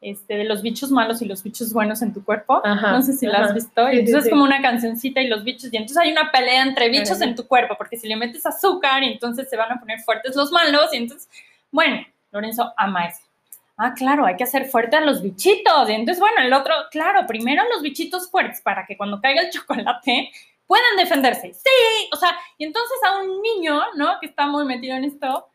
este, 0.01 0.37
de 0.37 0.45
los 0.45 0.63
bichos 0.63 0.91
malos 0.91 1.21
y 1.23 1.27
los 1.27 1.43
bichos 1.43 1.73
buenos 1.73 2.01
en 2.03 2.13
tu 2.13 2.25
cuerpo. 2.25 2.61
Ajá, 2.65 2.93
no 2.93 3.03
sé 3.03 3.13
si 3.13 3.27
la 3.27 3.39
has 3.39 3.45
ajá. 3.45 3.55
visto. 3.55 3.89
Sí, 3.89 3.97
Y 3.97 3.99
entonces 4.01 4.23
sí, 4.25 4.29
es 4.29 4.33
como 4.33 4.45
una 4.45 4.63
cancioncita 4.63 5.21
y 5.21 5.29
los 5.29 5.45
bichos. 5.45 5.73
Y 5.73 5.77
entonces 5.77 5.99
hay 5.99 6.11
una 6.11 6.33
pelea 6.33 6.63
entre 6.63 6.89
bichos 6.89 7.17
Ajá. 7.17 7.25
en 7.25 7.37
tu 7.37 7.47
cuerpo, 7.47 7.75
porque 7.77 7.97
si 7.97 8.09
le 8.09 8.17
metes 8.17 8.45
azúcar, 8.47 9.03
y 9.03 9.13
entonces 9.13 9.49
se 9.49 9.57
van 9.57 9.71
a 9.71 9.79
poner 9.79 10.01
fuertes 10.01 10.35
los 10.35 10.51
malos. 10.51 10.93
Y 10.93 10.97
entonces, 10.97 11.29
bueno, 11.71 12.05
Lorenzo 12.33 12.73
ama 12.77 13.07
eso. 13.07 13.21
Ah, 13.77 13.95
claro, 13.95 14.27
hay 14.27 14.37
que 14.37 14.45
hacer 14.45 14.67
fuerte 14.67 14.97
a 14.97 15.01
los 15.01 15.23
bichitos. 15.23 15.89
Y 15.89 15.93
entonces, 15.93 16.21
bueno, 16.21 16.41
el 16.41 16.53
otro, 16.53 16.75
claro, 16.91 17.27
primero 17.27 17.63
los 17.73 17.83
bichitos 17.83 18.31
fuertes 18.31 18.61
para 18.61 18.87
que 18.87 18.97
cuando 18.97 19.21
caiga 19.21 19.43
el 19.43 19.51
chocolate 19.53 20.31
puedan 20.67 20.97
defenderse. 20.97 21.53
Sí, 21.53 22.09
o 22.13 22.17
sea, 22.17 22.31
y 22.57 22.65
entonces 22.65 22.97
a 23.07 23.19
un 23.23 23.43
niño, 23.43 23.81
¿no? 23.97 24.19
Que 24.21 24.27
está 24.27 24.47
muy 24.47 24.65
metido 24.65 24.97
en 24.97 25.05
esto, 25.05 25.49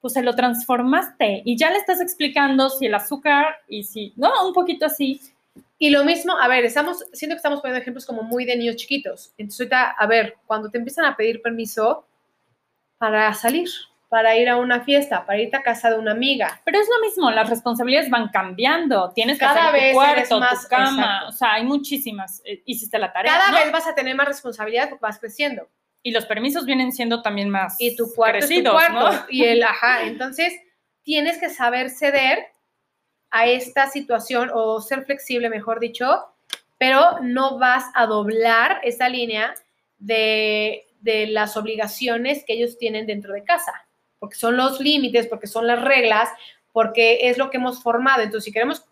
pues 0.00 0.14
se 0.14 0.22
lo 0.22 0.34
transformaste 0.34 1.42
y 1.44 1.56
ya 1.56 1.70
le 1.70 1.76
estás 1.78 2.00
explicando 2.00 2.70
si 2.70 2.86
el 2.86 2.94
azúcar 2.94 3.56
y 3.68 3.84
si, 3.84 4.12
¿no? 4.16 4.30
Un 4.46 4.52
poquito 4.54 4.86
así. 4.86 5.20
Y 5.78 5.90
lo 5.90 6.04
mismo, 6.04 6.36
a 6.38 6.46
ver, 6.48 6.64
estamos, 6.64 7.04
siento 7.12 7.34
que 7.34 7.38
estamos 7.38 7.60
poniendo 7.60 7.80
ejemplos 7.80 8.06
como 8.06 8.22
muy 8.22 8.44
de 8.44 8.56
niños 8.56 8.76
chiquitos. 8.76 9.32
Entonces, 9.38 9.60
ahorita, 9.60 9.90
a 9.90 10.06
ver, 10.06 10.36
cuando 10.46 10.70
te 10.70 10.78
empiezan 10.78 11.04
a 11.06 11.16
pedir 11.16 11.40
permiso 11.42 12.06
para 12.98 13.32
salir, 13.34 13.68
para 14.08 14.36
ir 14.36 14.48
a 14.48 14.56
una 14.56 14.80
fiesta, 14.82 15.24
para 15.24 15.40
irte 15.40 15.56
a 15.56 15.62
casa 15.62 15.90
de 15.90 15.98
una 15.98 16.12
amiga, 16.12 16.60
Pero 16.64 16.80
es 16.80 16.88
lo 16.88 17.06
mismo, 17.06 17.30
las 17.30 17.48
responsabilidades 17.48 18.10
van 18.10 18.28
cambiando. 18.28 19.10
Tienes 19.14 19.38
que 19.38 19.44
Cada 19.44 19.68
hacer 19.68 19.80
vez 19.80 19.90
tu 19.92 19.96
cuarto, 19.96 20.40
más- 20.40 20.62
tu 20.62 20.68
cama, 20.68 21.02
exacto. 21.02 21.28
o 21.28 21.32
sea, 21.32 21.52
hay 21.54 21.64
muchísimas. 21.64 22.42
Eh, 22.44 22.62
Hiciste 22.66 22.98
la 22.98 23.12
tarea, 23.12 23.32
cada 23.32 23.50
¿no? 23.52 23.58
vez 23.58 23.72
vas 23.72 23.86
a 23.86 23.94
tener 23.94 24.14
más 24.16 24.26
responsabilidad 24.28 24.88
porque 24.90 25.02
vas 25.02 25.18
creciendo. 25.18 25.68
Y 26.02 26.12
los 26.12 26.26
permisos 26.26 26.64
vienen 26.64 26.92
siendo 26.92 27.22
también 27.22 27.50
más 27.50 27.76
Y 27.78 27.94
tu 27.96 28.12
cuarto 28.14 28.38
crecidos, 28.38 28.80
es 28.80 28.88
tu 28.88 28.92
cuarto. 28.94 29.16
¿no? 29.18 29.26
Y 29.28 29.44
el, 29.44 29.62
ajá, 29.64 30.04
entonces 30.04 30.54
tienes 31.02 31.38
que 31.38 31.50
saber 31.50 31.90
ceder 31.90 32.46
a 33.30 33.46
esta 33.46 33.88
situación 33.88 34.50
o 34.52 34.80
ser 34.80 35.04
flexible, 35.04 35.48
mejor 35.48 35.80
dicho, 35.80 36.26
pero 36.78 37.20
no 37.20 37.58
vas 37.58 37.84
a 37.94 38.06
doblar 38.06 38.80
esa 38.82 39.08
línea 39.08 39.54
de, 39.98 40.86
de 41.00 41.26
las 41.26 41.56
obligaciones 41.56 42.44
que 42.44 42.54
ellos 42.54 42.78
tienen 42.78 43.06
dentro 43.06 43.34
de 43.34 43.44
casa, 43.44 43.72
porque 44.18 44.36
son 44.36 44.56
los 44.56 44.80
límites, 44.80 45.26
porque 45.26 45.46
son 45.46 45.66
las 45.66 45.82
reglas, 45.82 46.28
porque 46.72 47.28
es 47.28 47.38
lo 47.38 47.50
que 47.50 47.58
hemos 47.58 47.82
formado. 47.82 48.22
Entonces, 48.22 48.46
si 48.46 48.52
queremos 48.52 48.84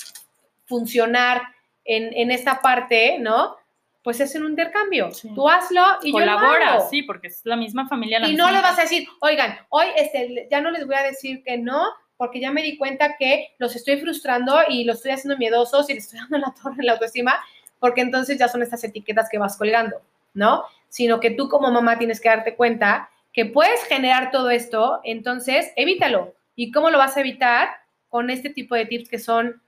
funcionar 0.66 1.42
en, 1.84 2.12
en 2.14 2.30
esta 2.30 2.60
parte, 2.60 3.18
¿no? 3.18 3.56
Pues 4.02 4.20
es 4.20 4.34
un 4.36 4.46
intercambio. 4.46 5.10
Sí. 5.12 5.30
Tú 5.34 5.48
hazlo 5.48 5.82
y 6.02 6.12
yo 6.12 6.20
lo 6.20 6.24
Colabora, 6.26 6.74
hago. 6.74 6.88
sí, 6.88 7.02
porque 7.02 7.26
es 7.28 7.40
la 7.44 7.56
misma 7.56 7.88
familia. 7.88 8.20
La 8.20 8.28
Y 8.28 8.30
misma 8.30 8.46
no 8.46 8.56
le 8.56 8.62
vas 8.62 8.78
a 8.78 8.82
decir, 8.82 9.06
oigan, 9.20 9.58
hoy 9.68 9.86
este, 9.96 10.46
ya 10.50 10.60
no 10.60 10.70
les 10.70 10.86
voy 10.86 10.96
a 10.96 11.02
decir 11.02 11.42
que 11.44 11.58
no, 11.58 11.82
porque 12.16 12.40
ya 12.40 12.50
me 12.50 12.62
di 12.62 12.76
cuenta 12.78 13.16
que 13.16 13.54
los 13.58 13.76
estoy 13.76 13.98
frustrando 14.00 14.56
y 14.68 14.84
los 14.84 14.96
estoy 14.96 15.12
haciendo 15.12 15.36
miedosos 15.36 15.90
y 15.90 15.94
les 15.94 16.04
estoy 16.04 16.20
dando 16.30 16.38
la 16.38 16.54
torre 16.62 16.76
en 16.78 16.86
la 16.86 16.92
autoestima, 16.92 17.38
porque 17.80 18.00
entonces 18.00 18.38
ya 18.38 18.48
son 18.48 18.62
estas 18.62 18.82
etiquetas 18.84 19.28
que 19.30 19.38
vas 19.38 19.56
colgando, 19.58 20.00
¿no? 20.34 20.64
Sino 20.88 21.20
que 21.20 21.30
tú 21.32 21.48
como 21.48 21.70
mamá 21.70 21.98
tienes 21.98 22.20
que 22.20 22.28
darte 22.28 22.54
cuenta 22.56 23.10
que 23.32 23.44
puedes 23.46 23.82
generar 23.84 24.30
todo 24.30 24.50
esto, 24.50 25.00
entonces 25.04 25.72
evítalo. 25.76 26.34
¿Y 26.56 26.72
cómo 26.72 26.90
lo 26.90 26.98
vas 26.98 27.16
a 27.16 27.20
evitar? 27.20 27.68
Con 28.08 28.30
este 28.30 28.48
tipo 28.50 28.74
de 28.74 28.86
tips 28.86 29.08
que 29.10 29.18
son 29.18 29.60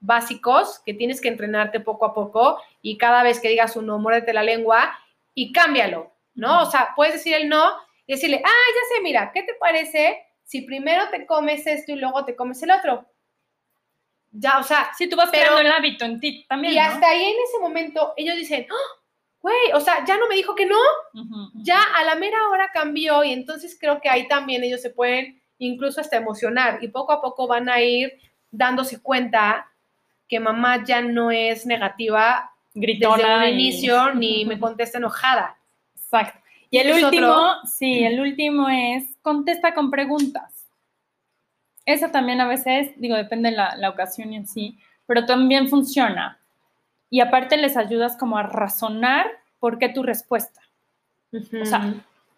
básicos, 0.00 0.80
que 0.86 0.94
tienes 0.94 1.20
que 1.20 1.28
entrenarte 1.28 1.80
poco 1.80 2.06
a 2.06 2.14
poco 2.14 2.60
y 2.82 2.98
cada 2.98 3.22
vez 3.22 3.40
que 3.40 3.48
digas 3.48 3.76
un 3.76 3.86
no, 3.86 3.98
muérdete 3.98 4.32
la 4.32 4.42
lengua 4.42 4.96
y 5.34 5.52
cámbialo, 5.52 6.12
¿no? 6.34 6.62
O 6.62 6.66
sea, 6.70 6.90
puedes 6.96 7.14
decir 7.14 7.34
el 7.34 7.48
no 7.48 7.64
y 8.06 8.14
decirle, 8.14 8.40
ah, 8.44 8.48
ya 8.74 8.96
sé, 8.96 9.02
mira, 9.02 9.30
¿qué 9.34 9.42
te 9.42 9.54
parece 9.54 10.22
si 10.44 10.62
primero 10.62 11.08
te 11.10 11.26
comes 11.26 11.66
esto 11.66 11.92
y 11.92 11.96
luego 11.96 12.24
te 12.24 12.36
comes 12.36 12.62
el 12.62 12.70
otro? 12.70 13.06
Ya, 14.30 14.58
o 14.58 14.62
sea, 14.62 14.90
Sí, 14.96 15.08
tú 15.08 15.16
vas 15.16 15.30
Pero- 15.30 15.42
creando 15.54 15.60
el 15.62 15.72
hábito 15.72 16.04
en 16.04 16.20
ti 16.20 16.44
también, 16.48 16.74
y 16.74 16.76
¿no? 16.76 16.82
hasta 16.82 17.08
ahí 17.08 17.24
en 17.24 17.36
ese 17.44 17.58
momento 17.60 18.12
ellos 18.16 18.36
dicen, 18.36 18.66
¡Ah! 18.70 19.00
güey, 19.40 19.72
o 19.74 19.80
sea, 19.80 20.04
ya 20.04 20.16
no 20.16 20.28
me 20.28 20.34
dijo 20.34 20.54
que 20.54 20.66
no, 20.66 20.78
ya 21.54 21.80
a 21.96 22.04
la 22.04 22.14
mera 22.16 22.48
hora 22.48 22.70
cambió 22.72 23.24
y 23.24 23.32
entonces 23.32 23.76
creo 23.80 24.00
que 24.00 24.08
ahí 24.08 24.26
también 24.28 24.62
ellos 24.64 24.82
se 24.82 24.90
pueden 24.90 25.40
incluso 25.58 26.00
hasta 26.00 26.16
emocionar 26.16 26.78
y 26.82 26.88
poco 26.88 27.12
a 27.12 27.20
poco 27.22 27.46
van 27.46 27.68
a 27.68 27.80
ir 27.80 28.18
dándose 28.50 29.00
cuenta 29.00 29.67
que 30.28 30.40
mamá 30.40 30.84
ya 30.84 31.00
no 31.00 31.30
es 31.30 31.64
negativa 31.66 32.50
Gritona. 32.74 33.16
desde 33.16 33.36
un 33.36 33.44
y- 33.44 33.50
inicio 33.52 34.14
ni 34.14 34.44
me 34.46 34.58
contesta 34.58 34.98
enojada. 34.98 35.56
Exacto. 35.94 36.38
Y 36.70 36.76
el 36.78 36.84
¿Tienes 36.88 37.04
último, 37.04 37.28
otro? 37.32 37.66
sí, 37.66 38.04
el 38.04 38.20
último 38.20 38.68
es 38.68 39.04
contesta 39.22 39.72
con 39.74 39.90
preguntas. 39.90 40.66
Esa 41.86 42.12
también 42.12 42.40
a 42.42 42.46
veces, 42.46 42.92
digo, 42.96 43.16
depende 43.16 43.50
de 43.50 43.56
la, 43.56 43.74
la 43.76 43.88
ocasión 43.88 44.32
y 44.32 44.36
en 44.36 44.46
sí, 44.46 44.78
pero 45.06 45.24
también 45.24 45.68
funciona. 45.68 46.38
Y 47.08 47.20
aparte 47.20 47.56
les 47.56 47.76
ayudas 47.78 48.16
como 48.18 48.36
a 48.36 48.42
razonar 48.42 49.26
por 49.58 49.78
qué 49.78 49.88
tu 49.88 50.02
respuesta. 50.02 50.60
O 51.32 51.64
sea, 51.64 51.94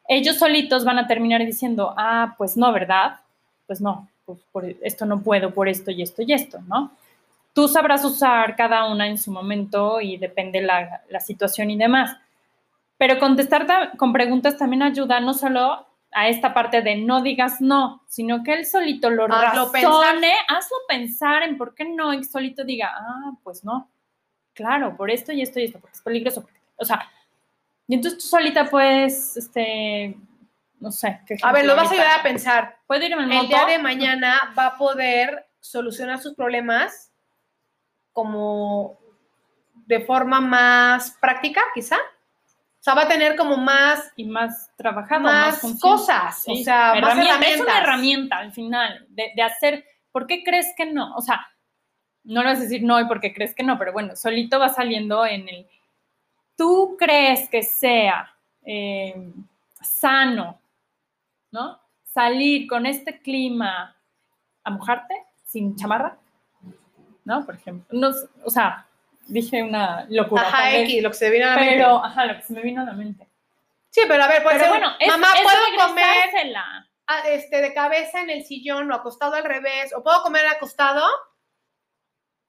ellos 0.09 0.38
solitos 0.38 0.85
van 0.85 0.98
a 1.00 1.09
terminar 1.09 1.44
diciendo, 1.44 1.92
ah, 1.96 2.35
pues 2.38 2.57
no, 2.57 2.72
¿verdad? 2.72 3.16
Pues 3.66 3.81
no, 3.81 4.09
pues 4.24 4.38
por 4.53 4.64
esto 4.64 5.07
no 5.07 5.20
puedo, 5.20 5.53
por 5.53 5.68
esto 5.68 5.90
y 5.90 6.03
esto 6.03 6.22
y 6.22 6.33
esto, 6.33 6.61
¿no? 6.68 6.92
Tú 7.52 7.68
sabrás 7.68 8.04
usar 8.04 8.54
cada 8.56 8.86
una 8.86 9.06
en 9.08 9.18
su 9.18 9.32
momento 9.32 10.00
y 10.00 10.16
depende 10.16 10.60
la, 10.60 11.02
la 11.08 11.20
situación 11.20 11.70
y 11.70 11.76
demás. 11.76 12.16
Pero 12.96 13.18
contestar 13.18 13.66
ta- 13.66 13.92
con 13.96 14.12
preguntas 14.12 14.56
también 14.56 14.82
ayuda 14.82 15.20
no 15.20 15.34
solo 15.34 15.86
a 16.12 16.28
esta 16.28 16.52
parte 16.52 16.82
de 16.82 16.96
no 16.96 17.22
digas 17.22 17.60
no, 17.60 18.02
sino 18.08 18.42
que 18.42 18.52
él 18.54 18.66
solito 18.66 19.10
lo 19.10 19.24
Hazlo 19.32 19.72
razone, 19.72 20.32
hazlo 20.48 20.76
pensar 20.88 21.44
en 21.44 21.56
por 21.56 21.74
qué 21.74 21.84
no, 21.84 22.12
y 22.12 22.24
solito 22.24 22.64
diga, 22.64 22.92
ah, 22.96 23.32
pues 23.44 23.64
no, 23.64 23.88
claro, 24.52 24.96
por 24.96 25.10
esto 25.10 25.30
y 25.32 25.40
esto 25.40 25.60
y 25.60 25.64
esto, 25.64 25.78
porque 25.78 25.94
es 25.96 26.02
peligroso. 26.02 26.44
O 26.76 26.84
sea, 26.84 27.08
y 27.86 27.94
entonces 27.94 28.20
tú 28.20 28.26
solita 28.26 28.64
puedes, 28.66 29.36
este, 29.36 30.16
no 30.80 30.90
sé. 30.90 31.20
¿qué 31.26 31.36
A 31.42 31.52
ver, 31.52 31.64
lo 31.64 31.76
vas 31.76 31.88
a 31.88 31.92
ayudar 31.92 32.20
a 32.20 32.22
pensar. 32.24 32.78
¿Puedo 32.86 33.04
ir 33.06 33.12
en 33.12 33.20
El 33.20 33.28
moto? 33.28 33.46
día 33.48 33.66
de 33.66 33.78
mañana 33.78 34.52
va 34.58 34.66
a 34.66 34.76
poder 34.76 35.46
solucionar 35.60 36.18
sus 36.20 36.34
problemas 36.34 37.10
como 38.20 38.98
de 39.87 40.00
forma 40.00 40.42
más 40.42 41.16
práctica, 41.22 41.62
quizá. 41.74 41.96
O 41.96 42.83
sea, 42.83 42.94
va 42.94 43.02
a 43.02 43.09
tener 43.09 43.35
como 43.35 43.56
más, 43.56 44.12
Y 44.14 44.24
más 44.24 44.70
trabajado, 44.76 45.22
más, 45.22 45.61
cosas, 45.80 46.44
o 46.46 46.54
sea, 46.56 46.94
más 47.00 47.16
herramientas. 47.16 47.50
Es 47.50 47.61
una 47.61 47.78
herramienta 47.78 48.37
al 48.37 48.52
final 48.52 49.06
de, 49.09 49.33
de 49.35 49.42
hacer. 49.42 49.85
¿Por 50.12 50.26
qué 50.26 50.44
crees 50.44 50.66
que 50.76 50.85
no? 50.85 51.14
O 51.16 51.22
sea, 51.22 51.46
no 52.24 52.42
le 52.42 52.50
vas 52.50 52.59
a 52.59 52.62
decir 52.62 52.83
no 52.83 53.00
y 53.00 53.06
por 53.06 53.20
qué 53.20 53.33
crees 53.33 53.54
que 53.54 53.62
no, 53.62 53.78
pero 53.78 53.94
bueno, 53.94 54.16
solito 54.16 54.59
va 54.59 54.68
saliendo 54.68 55.24
en 55.24 55.48
el. 55.48 55.66
¿Tú 56.56 56.96
crees 56.98 57.48
que 57.48 57.62
sea 57.62 58.35
eh, 58.66 59.33
sano, 59.80 60.61
¿no? 61.50 61.80
Salir 62.04 62.68
con 62.68 62.85
este 62.85 63.20
clima 63.22 63.96
a 64.62 64.70
mojarte 64.70 65.14
sin 65.42 65.74
chamarra, 65.76 66.19
¿no? 67.24 67.44
Por 67.44 67.54
ejemplo. 67.54 67.87
No, 67.98 68.11
o 68.44 68.50
sea, 68.50 68.87
dije 69.26 69.62
una 69.62 70.06
locura. 70.09 70.42
Ajá, 70.42 70.76
X, 70.78 71.02
lo 71.02 71.11
que 71.11 71.16
se 71.16 71.30
viene 71.30 71.46
a 71.46 71.50
la 71.50 71.56
mente. 71.56 71.74
pero, 71.74 72.04
ajá, 72.04 72.26
lo 72.26 72.37
que 72.37 72.42
se 72.42 72.52
me 72.52 72.62
vino 72.62 72.83
a 72.83 72.85
la 72.85 72.92
mente. 72.92 73.26
Sí, 73.90 74.02
pero 74.06 74.22
a 74.22 74.28
ver, 74.28 74.42
ser, 74.42 74.68
bueno, 74.68 74.92
es, 75.00 75.09
mamá, 75.09 75.28
es 75.35 75.42
¿puedo 75.42 75.88
comer 75.88 76.06
ah, 77.09 77.22
este, 77.28 77.61
de 77.61 77.74
cabeza 77.74 78.20
en 78.20 78.30
el 78.30 78.44
sillón 78.44 78.90
o 78.90 78.94
acostado 78.94 79.35
al 79.35 79.44
revés? 79.44 79.92
¿O 79.96 80.02
puedo 80.02 80.22
comer 80.22 80.46
acostado? 80.46 81.04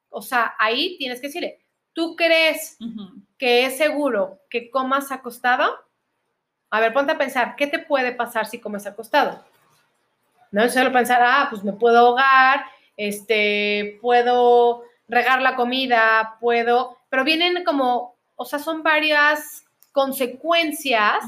O 0.09 0.21
sea, 0.21 0.53
ahí 0.59 0.97
tienes 0.99 1.19
que 1.19 1.27
decirle, 1.27 1.59
¿tú 1.93 2.15
crees 2.15 2.77
que 3.39 3.65
es 3.65 3.77
seguro 3.77 4.39
que 4.49 4.69
comas 4.69 5.11
acostado? 5.11 5.73
A 6.69 6.79
ver, 6.79 6.93
ponte 6.93 7.13
a 7.13 7.17
pensar, 7.17 7.55
¿qué 7.55 7.65
te 7.65 7.79
puede 7.79 8.11
pasar 8.11 8.45
si 8.45 8.59
comes 8.59 8.85
acostado? 8.85 9.43
No 10.51 10.67
solo 10.69 10.91
pensar, 10.91 11.21
ah, 11.23 11.47
pues 11.49 11.63
me 11.63 11.73
puedo 11.73 11.97
ahogar, 11.97 12.65
este, 13.01 13.97
puedo 13.99 14.83
regar 15.07 15.41
la 15.41 15.55
comida, 15.55 16.37
puedo, 16.39 16.99
pero 17.09 17.23
vienen 17.23 17.63
como, 17.63 18.15
o 18.35 18.45
sea, 18.45 18.59
son 18.59 18.83
varias 18.83 19.65
consecuencias 19.91 21.23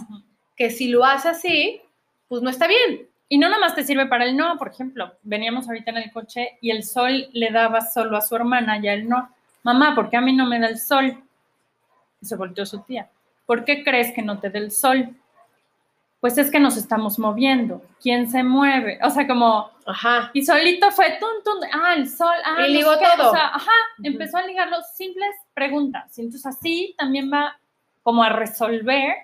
que 0.55 0.69
si 0.69 0.87
lo 0.87 1.03
haces 1.03 1.37
así, 1.37 1.81
pues 2.27 2.43
no 2.43 2.51
está 2.51 2.67
bien. 2.67 3.09
Y 3.27 3.39
no 3.39 3.49
nada 3.49 3.59
más 3.59 3.73
te 3.73 3.83
sirve 3.83 4.05
para 4.05 4.25
el 4.25 4.37
no, 4.37 4.55
por 4.59 4.67
ejemplo, 4.67 5.13
veníamos 5.23 5.67
ahorita 5.67 5.89
en 5.89 5.97
el 5.97 6.11
coche 6.11 6.59
y 6.61 6.69
el 6.69 6.83
sol 6.83 7.27
le 7.33 7.49
daba 7.49 7.81
solo 7.81 8.17
a 8.17 8.21
su 8.21 8.35
hermana 8.35 8.77
y 8.77 8.87
a 8.87 8.93
él 8.93 9.09
no. 9.09 9.33
Mamá, 9.63 9.95
¿por 9.95 10.11
qué 10.11 10.17
a 10.17 10.21
mí 10.21 10.31
no 10.31 10.45
me 10.45 10.59
da 10.59 10.67
el 10.67 10.77
sol? 10.77 11.23
Y 12.21 12.25
se 12.27 12.35
volteó 12.35 12.67
su 12.67 12.81
tía. 12.83 13.09
¿Por 13.47 13.65
qué 13.65 13.83
crees 13.83 14.13
que 14.13 14.21
no 14.21 14.39
te 14.39 14.51
da 14.51 14.59
el 14.59 14.71
sol? 14.71 15.15
Pues 16.23 16.37
es 16.37 16.49
que 16.49 16.59
nos 16.61 16.77
estamos 16.77 17.19
moviendo. 17.19 17.81
¿Quién 18.01 18.31
se 18.31 18.45
mueve? 18.45 18.97
O 19.03 19.09
sea, 19.09 19.27
como, 19.27 19.69
Ajá. 19.85 20.31
y 20.31 20.45
solito 20.45 20.89
fue 20.89 21.17
tun, 21.19 21.43
tun, 21.43 21.69
ah, 21.73 21.95
el 21.97 22.07
sol, 22.07 22.33
ah, 22.45 22.65
Y 22.65 22.75
ligó 22.75 22.93
todo. 22.97 23.27
O 23.29 23.33
sea, 23.33 23.47
ajá, 23.47 23.73
empezó 24.01 24.37
a 24.37 24.47
ligar 24.47 24.69
los 24.69 24.87
simples 24.95 25.35
preguntas. 25.53 26.17
Y 26.17 26.21
entonces 26.21 26.45
así 26.45 26.95
también 26.97 27.29
va 27.29 27.59
como 28.03 28.23
a 28.23 28.29
resolver 28.29 29.15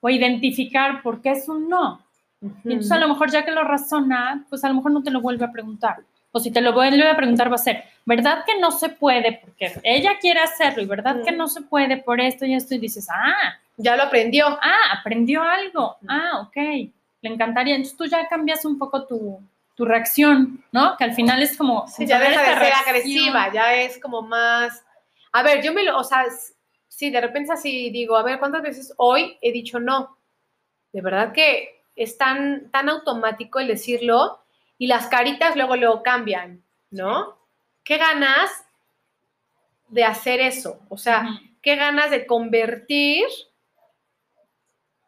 o 0.00 0.10
identificar 0.10 1.00
por 1.04 1.22
qué 1.22 1.30
es 1.30 1.48
un 1.48 1.68
no. 1.68 2.04
Y 2.40 2.72
entonces 2.72 2.90
a 2.90 2.98
lo 2.98 3.06
mejor 3.06 3.30
ya 3.30 3.44
que 3.44 3.52
lo 3.52 3.62
razona, 3.62 4.44
pues 4.48 4.64
a 4.64 4.68
lo 4.68 4.74
mejor 4.74 4.90
no 4.90 5.04
te 5.04 5.12
lo 5.12 5.20
vuelve 5.20 5.44
a 5.44 5.52
preguntar. 5.52 5.98
O 6.32 6.40
si 6.40 6.50
te 6.50 6.62
lo 6.62 6.72
vuelve 6.72 7.06
a 7.06 7.16
preguntar 7.16 7.50
va 7.50 7.56
a 7.56 7.58
ser, 7.58 7.84
¿verdad 8.06 8.44
que 8.46 8.58
no 8.58 8.70
se 8.70 8.88
puede? 8.88 9.40
Porque 9.44 9.72
ella 9.82 10.18
quiere 10.18 10.40
hacerlo 10.40 10.82
y 10.82 10.86
¿verdad 10.86 11.22
que 11.22 11.32
no 11.32 11.46
se 11.46 11.60
puede 11.60 11.98
por 11.98 12.20
esto 12.20 12.46
y 12.46 12.54
esto? 12.54 12.74
Y 12.74 12.78
dices, 12.78 13.06
ah, 13.10 13.58
Ya 13.76 13.96
lo 13.96 14.04
aprendió. 14.04 14.46
ah, 14.48 14.98
aprendió 14.98 15.42
algo. 15.42 15.96
Ah, 16.08 16.40
ok, 16.40 16.56
le 16.56 16.90
encantaría. 17.22 17.74
Entonces 17.76 17.96
tú 17.98 18.06
ya 18.06 18.26
cambias 18.28 18.64
un 18.64 18.78
poco 18.78 19.04
tu, 19.06 19.40
tu 19.74 19.84
reacción, 19.84 20.64
¿no? 20.72 20.96
Que 20.96 21.04
al 21.04 21.12
final 21.14 21.42
es 21.42 21.56
como... 21.56 21.86
Sí, 21.86 22.06
ya 22.06 22.18
deja 22.18 22.40
de 22.40 22.64
ser 22.64 22.72
agresiva, 22.72 23.52
ya 23.52 23.74
es 23.74 23.98
como 24.00 24.22
más. 24.22 24.84
A 25.32 25.42
ver, 25.42 25.62
yo 25.62 25.72
me 25.72 25.82
lo, 25.82 25.98
o 25.98 26.04
sea, 26.04 26.24
sí, 26.88 27.10
de 27.10 27.20
repente 27.20 27.52
así 27.52 27.90
digo, 27.90 28.16
a 28.16 28.22
ver, 28.22 28.38
¿cuántas 28.38 28.62
veces 28.62 28.94
hoy 28.96 29.36
he 29.42 29.52
dicho 29.52 29.78
no? 29.80 30.16
De 30.92 31.00
verdad 31.02 31.32
que 31.32 31.82
es 31.96 32.16
tan, 32.16 32.70
tan 32.70 32.88
automático 32.88 33.60
el 33.60 33.68
decirlo 33.68 34.41
y 34.82 34.88
las 34.88 35.06
caritas 35.06 35.54
luego 35.54 35.76
luego 35.76 36.02
cambian, 36.02 36.60
¿no? 36.90 37.38
¿Qué 37.84 37.98
ganas 37.98 38.50
de 39.86 40.02
hacer 40.02 40.40
eso? 40.40 40.80
O 40.88 40.98
sea, 40.98 41.24
qué 41.62 41.76
ganas 41.76 42.10
de 42.10 42.26
convertir 42.26 43.26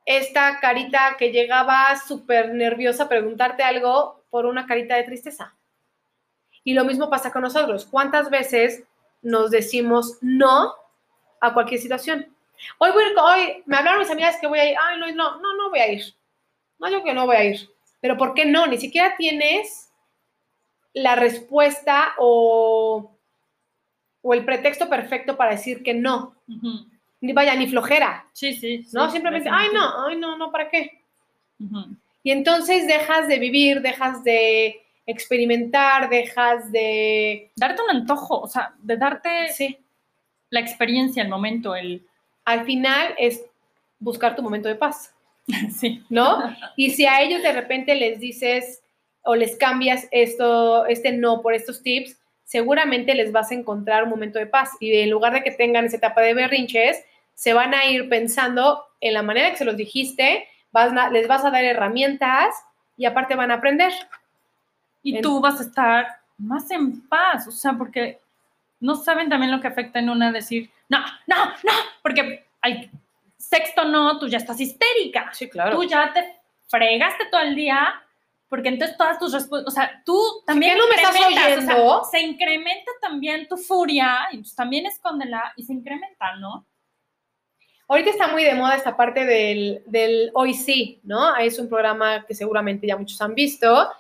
esta 0.04 0.60
carita 0.60 1.16
que 1.18 1.32
llegaba 1.32 1.96
súper 1.96 2.54
nerviosa 2.54 3.02
a 3.02 3.08
preguntarte 3.08 3.64
algo 3.64 4.22
por 4.30 4.46
una 4.46 4.64
carita 4.64 4.94
de 4.94 5.02
tristeza. 5.02 5.56
Y 6.62 6.74
lo 6.74 6.84
mismo 6.84 7.10
pasa 7.10 7.32
con 7.32 7.42
nosotros. 7.42 7.84
¿Cuántas 7.84 8.30
veces 8.30 8.84
nos 9.22 9.50
decimos 9.50 10.18
no 10.20 10.72
a 11.40 11.52
cualquier 11.52 11.80
situación? 11.80 12.32
Voy 12.78 12.90
hoy 12.90 13.64
me 13.66 13.76
hablaron 13.76 13.98
mis 13.98 14.10
amigas 14.12 14.36
que 14.40 14.46
voy 14.46 14.60
a 14.60 14.70
ir. 14.70 14.76
Ay, 14.80 15.00
no, 15.00 15.10
no, 15.10 15.40
no, 15.40 15.56
no 15.56 15.70
voy 15.70 15.80
a 15.80 15.90
ir. 15.90 16.14
No, 16.78 16.88
yo 16.88 17.02
que 17.02 17.12
no 17.12 17.26
voy 17.26 17.34
a 17.34 17.44
ir. 17.44 17.73
Pero 18.04 18.18
¿por 18.18 18.34
qué 18.34 18.44
no? 18.44 18.66
Ni 18.66 18.76
siquiera 18.76 19.16
tienes 19.16 19.90
la 20.92 21.16
respuesta 21.16 22.12
o, 22.18 23.16
o 24.20 24.34
el 24.34 24.44
pretexto 24.44 24.90
perfecto 24.90 25.38
para 25.38 25.52
decir 25.52 25.82
que 25.82 25.94
no. 25.94 26.34
Ni 27.22 27.32
vaya, 27.32 27.54
ni 27.54 27.66
flojera. 27.66 28.28
Sí, 28.34 28.52
sí. 28.56 28.86
¿No? 28.92 29.06
sí, 29.06 29.12
Simplemente, 29.12 29.48
ay, 29.50 29.68
no, 29.72 30.06
ay, 30.06 30.18
no, 30.18 30.36
no, 30.36 30.52
¿para 30.52 30.68
qué? 30.68 31.00
Y 32.22 32.30
entonces 32.30 32.86
dejas 32.86 33.26
de 33.26 33.38
vivir, 33.38 33.80
dejas 33.80 34.22
de 34.22 34.82
experimentar, 35.06 36.10
dejas 36.10 36.70
de... 36.70 37.52
Darte 37.56 37.80
un 37.84 37.88
antojo, 37.88 38.38
o 38.38 38.48
sea, 38.48 38.74
de 38.82 38.98
darte 38.98 39.48
Sí, 39.48 39.78
la 40.50 40.60
experiencia, 40.60 41.22
el 41.22 41.30
momento, 41.30 41.74
el... 41.74 42.06
al 42.44 42.66
final 42.66 43.14
es 43.16 43.46
buscar 43.98 44.36
tu 44.36 44.42
momento 44.42 44.68
de 44.68 44.74
paz, 44.74 45.13
Sí. 45.76 46.02
¿no? 46.08 46.54
Y 46.76 46.90
si 46.90 47.06
a 47.06 47.20
ellos 47.22 47.42
de 47.42 47.52
repente 47.52 47.94
les 47.94 48.18
dices 48.20 48.82
o 49.22 49.34
les 49.36 49.56
cambias 49.56 50.06
esto, 50.10 50.86
este 50.86 51.12
no 51.12 51.42
por 51.42 51.54
estos 51.54 51.82
tips, 51.82 52.18
seguramente 52.44 53.14
les 53.14 53.32
vas 53.32 53.50
a 53.50 53.54
encontrar 53.54 54.04
un 54.04 54.10
momento 54.10 54.38
de 54.38 54.46
paz. 54.46 54.70
Y 54.80 54.94
en 54.98 55.10
lugar 55.10 55.32
de 55.32 55.42
que 55.42 55.50
tengan 55.50 55.84
esa 55.86 55.96
etapa 55.96 56.20
de 56.20 56.34
berrinches, 56.34 57.02
se 57.34 57.52
van 57.54 57.74
a 57.74 57.86
ir 57.86 58.08
pensando 58.08 58.84
en 59.00 59.14
la 59.14 59.22
manera 59.22 59.50
que 59.50 59.56
se 59.56 59.64
los 59.64 59.76
dijiste, 59.76 60.46
vas 60.72 60.92
a- 60.96 61.10
les 61.10 61.26
vas 61.26 61.44
a 61.44 61.50
dar 61.50 61.64
herramientas 61.64 62.54
y 62.96 63.06
aparte 63.06 63.34
van 63.34 63.50
a 63.50 63.54
aprender. 63.54 63.92
Y 65.02 65.16
En- 65.16 65.22
tú 65.22 65.40
vas 65.40 65.58
a 65.60 65.64
estar 65.64 66.06
más 66.38 66.70
en 66.70 67.06
paz, 67.08 67.46
o 67.46 67.50
sea, 67.52 67.72
porque 67.74 68.18
no 68.80 68.94
saben 68.96 69.28
también 69.28 69.50
lo 69.52 69.60
que 69.60 69.68
afecta 69.68 69.98
en 69.98 70.10
una 70.10 70.32
decir, 70.32 70.70
no, 70.88 70.98
no, 71.26 71.36
no, 71.46 71.72
porque 72.02 72.44
al 72.60 72.90
sexto 73.48 73.84
no, 73.84 74.18
tú 74.18 74.28
ya 74.28 74.38
estás 74.38 74.60
histérica. 74.60 75.30
Sí, 75.32 75.48
claro. 75.48 75.76
Tú 75.76 75.84
ya 75.84 76.12
te 76.12 76.24
fregaste 76.68 77.26
todo 77.30 77.40
el 77.40 77.54
día, 77.54 77.94
porque 78.48 78.68
entonces 78.68 78.96
todas 78.96 79.18
tus 79.18 79.32
respuestas, 79.32 79.72
o 79.72 79.74
sea, 79.74 80.02
tú 80.04 80.18
también 80.46 80.74
¿qué 80.74 80.78
no 80.78 80.88
me 80.88 80.94
estás 80.94 81.16
incrementas, 81.16 81.58
o 81.58 81.66
sea, 81.66 81.76
oyendo? 81.76 82.04
se 82.10 82.20
incrementa 82.20 82.90
también 83.00 83.48
tu 83.48 83.56
furia, 83.56 84.28
y 84.30 84.36
entonces 84.36 84.56
también 84.56 84.86
escóndela 84.86 85.52
y 85.56 85.62
se 85.64 85.72
incrementa, 85.72 86.36
¿no? 86.36 86.66
Ahorita 87.86 88.10
está 88.10 88.28
muy 88.28 88.44
de 88.44 88.54
moda 88.54 88.76
esta 88.76 88.96
parte 88.96 89.26
del, 89.26 89.82
del 89.86 90.30
hoy 90.34 90.54
sí, 90.54 91.00
¿no? 91.02 91.36
Es 91.36 91.58
un 91.58 91.68
programa 91.68 92.24
que 92.24 92.34
seguramente 92.34 92.86
ya 92.86 92.96
muchos 92.96 93.20
han 93.20 93.34
visto 93.34 93.90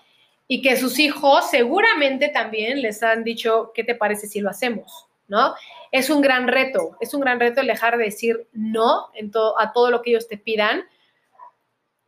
y 0.48 0.62
que 0.62 0.76
sus 0.76 0.98
hijos 0.98 1.50
seguramente 1.50 2.28
también 2.28 2.80
les 2.80 3.02
han 3.02 3.24
dicho, 3.24 3.72
¿qué 3.74 3.84
te 3.84 3.94
parece 3.94 4.26
si 4.26 4.40
lo 4.40 4.50
hacemos? 4.50 5.06
¿No? 5.28 5.54
Es 5.94 6.10
un 6.10 6.22
gran 6.22 6.48
reto, 6.48 6.96
es 7.00 7.14
un 7.14 7.20
gran 7.20 7.38
reto 7.38 7.60
el 7.60 7.68
dejar 7.68 7.96
de 7.96 8.06
decir 8.06 8.48
no 8.50 9.10
en 9.14 9.30
to- 9.30 9.56
a 9.60 9.72
todo 9.72 9.92
lo 9.92 10.02
que 10.02 10.10
ellos 10.10 10.26
te 10.26 10.36
pidan, 10.36 10.84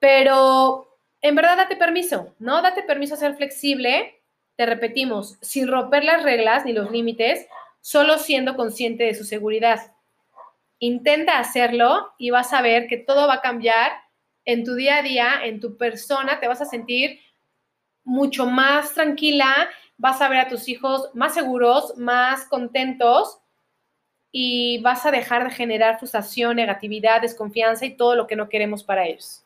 pero 0.00 0.98
en 1.20 1.36
verdad 1.36 1.56
date 1.56 1.76
permiso, 1.76 2.34
¿no? 2.40 2.62
Date 2.62 2.82
permiso 2.82 3.14
a 3.14 3.18
ser 3.18 3.36
flexible, 3.36 4.20
te 4.56 4.66
repetimos, 4.66 5.38
sin 5.40 5.68
romper 5.68 6.02
las 6.02 6.24
reglas 6.24 6.64
ni 6.64 6.72
los 6.72 6.90
límites, 6.90 7.46
solo 7.80 8.18
siendo 8.18 8.56
consciente 8.56 9.04
de 9.04 9.14
su 9.14 9.22
seguridad. 9.22 9.94
Intenta 10.80 11.38
hacerlo 11.38 12.12
y 12.18 12.30
vas 12.30 12.52
a 12.52 12.62
ver 12.62 12.88
que 12.88 12.96
todo 12.96 13.28
va 13.28 13.34
a 13.34 13.40
cambiar 13.40 13.92
en 14.44 14.64
tu 14.64 14.74
día 14.74 14.96
a 14.96 15.02
día, 15.02 15.28
en 15.44 15.60
tu 15.60 15.76
persona, 15.76 16.40
te 16.40 16.48
vas 16.48 16.60
a 16.60 16.64
sentir 16.66 17.20
mucho 18.02 18.46
más 18.46 18.94
tranquila, 18.94 19.68
vas 19.96 20.20
a 20.20 20.28
ver 20.28 20.40
a 20.40 20.48
tus 20.48 20.68
hijos 20.68 21.08
más 21.14 21.34
seguros, 21.34 21.96
más 21.96 22.46
contentos 22.46 23.42
y 24.38 24.76
vas 24.82 25.06
a 25.06 25.10
dejar 25.10 25.44
de 25.44 25.50
generar 25.50 25.98
frustración, 25.98 26.56
negatividad, 26.56 27.22
desconfianza 27.22 27.86
y 27.86 27.96
todo 27.96 28.14
lo 28.14 28.26
que 28.26 28.36
no 28.36 28.50
queremos 28.50 28.84
para 28.84 29.06
ellos. 29.06 29.42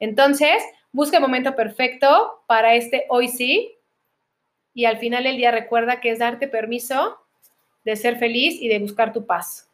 Entonces, 0.00 0.60
busca 0.90 1.18
el 1.18 1.22
momento 1.22 1.54
perfecto 1.54 2.42
para 2.48 2.74
este 2.74 3.04
hoy 3.10 3.28
sí 3.28 3.76
y 4.74 4.86
al 4.86 4.98
final 4.98 5.22
del 5.22 5.36
día 5.36 5.52
recuerda 5.52 6.00
que 6.00 6.10
es 6.10 6.18
darte 6.18 6.48
permiso 6.48 7.16
de 7.84 7.94
ser 7.94 8.18
feliz 8.18 8.60
y 8.60 8.66
de 8.66 8.80
buscar 8.80 9.12
tu 9.12 9.24
paz. 9.24 9.70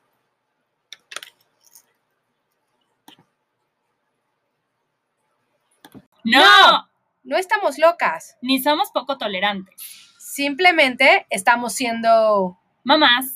No, 6.23 6.87
No 7.25 7.39
estamos 7.39 7.79
locas. 7.79 8.37
ni 8.43 8.61
somos 8.61 8.91
poco 8.91 9.17
tolerantes. 9.17 9.75
Simplemente 10.19 11.25
estamos 11.31 11.73
siendo 11.73 12.61
Mamás, 12.83 13.27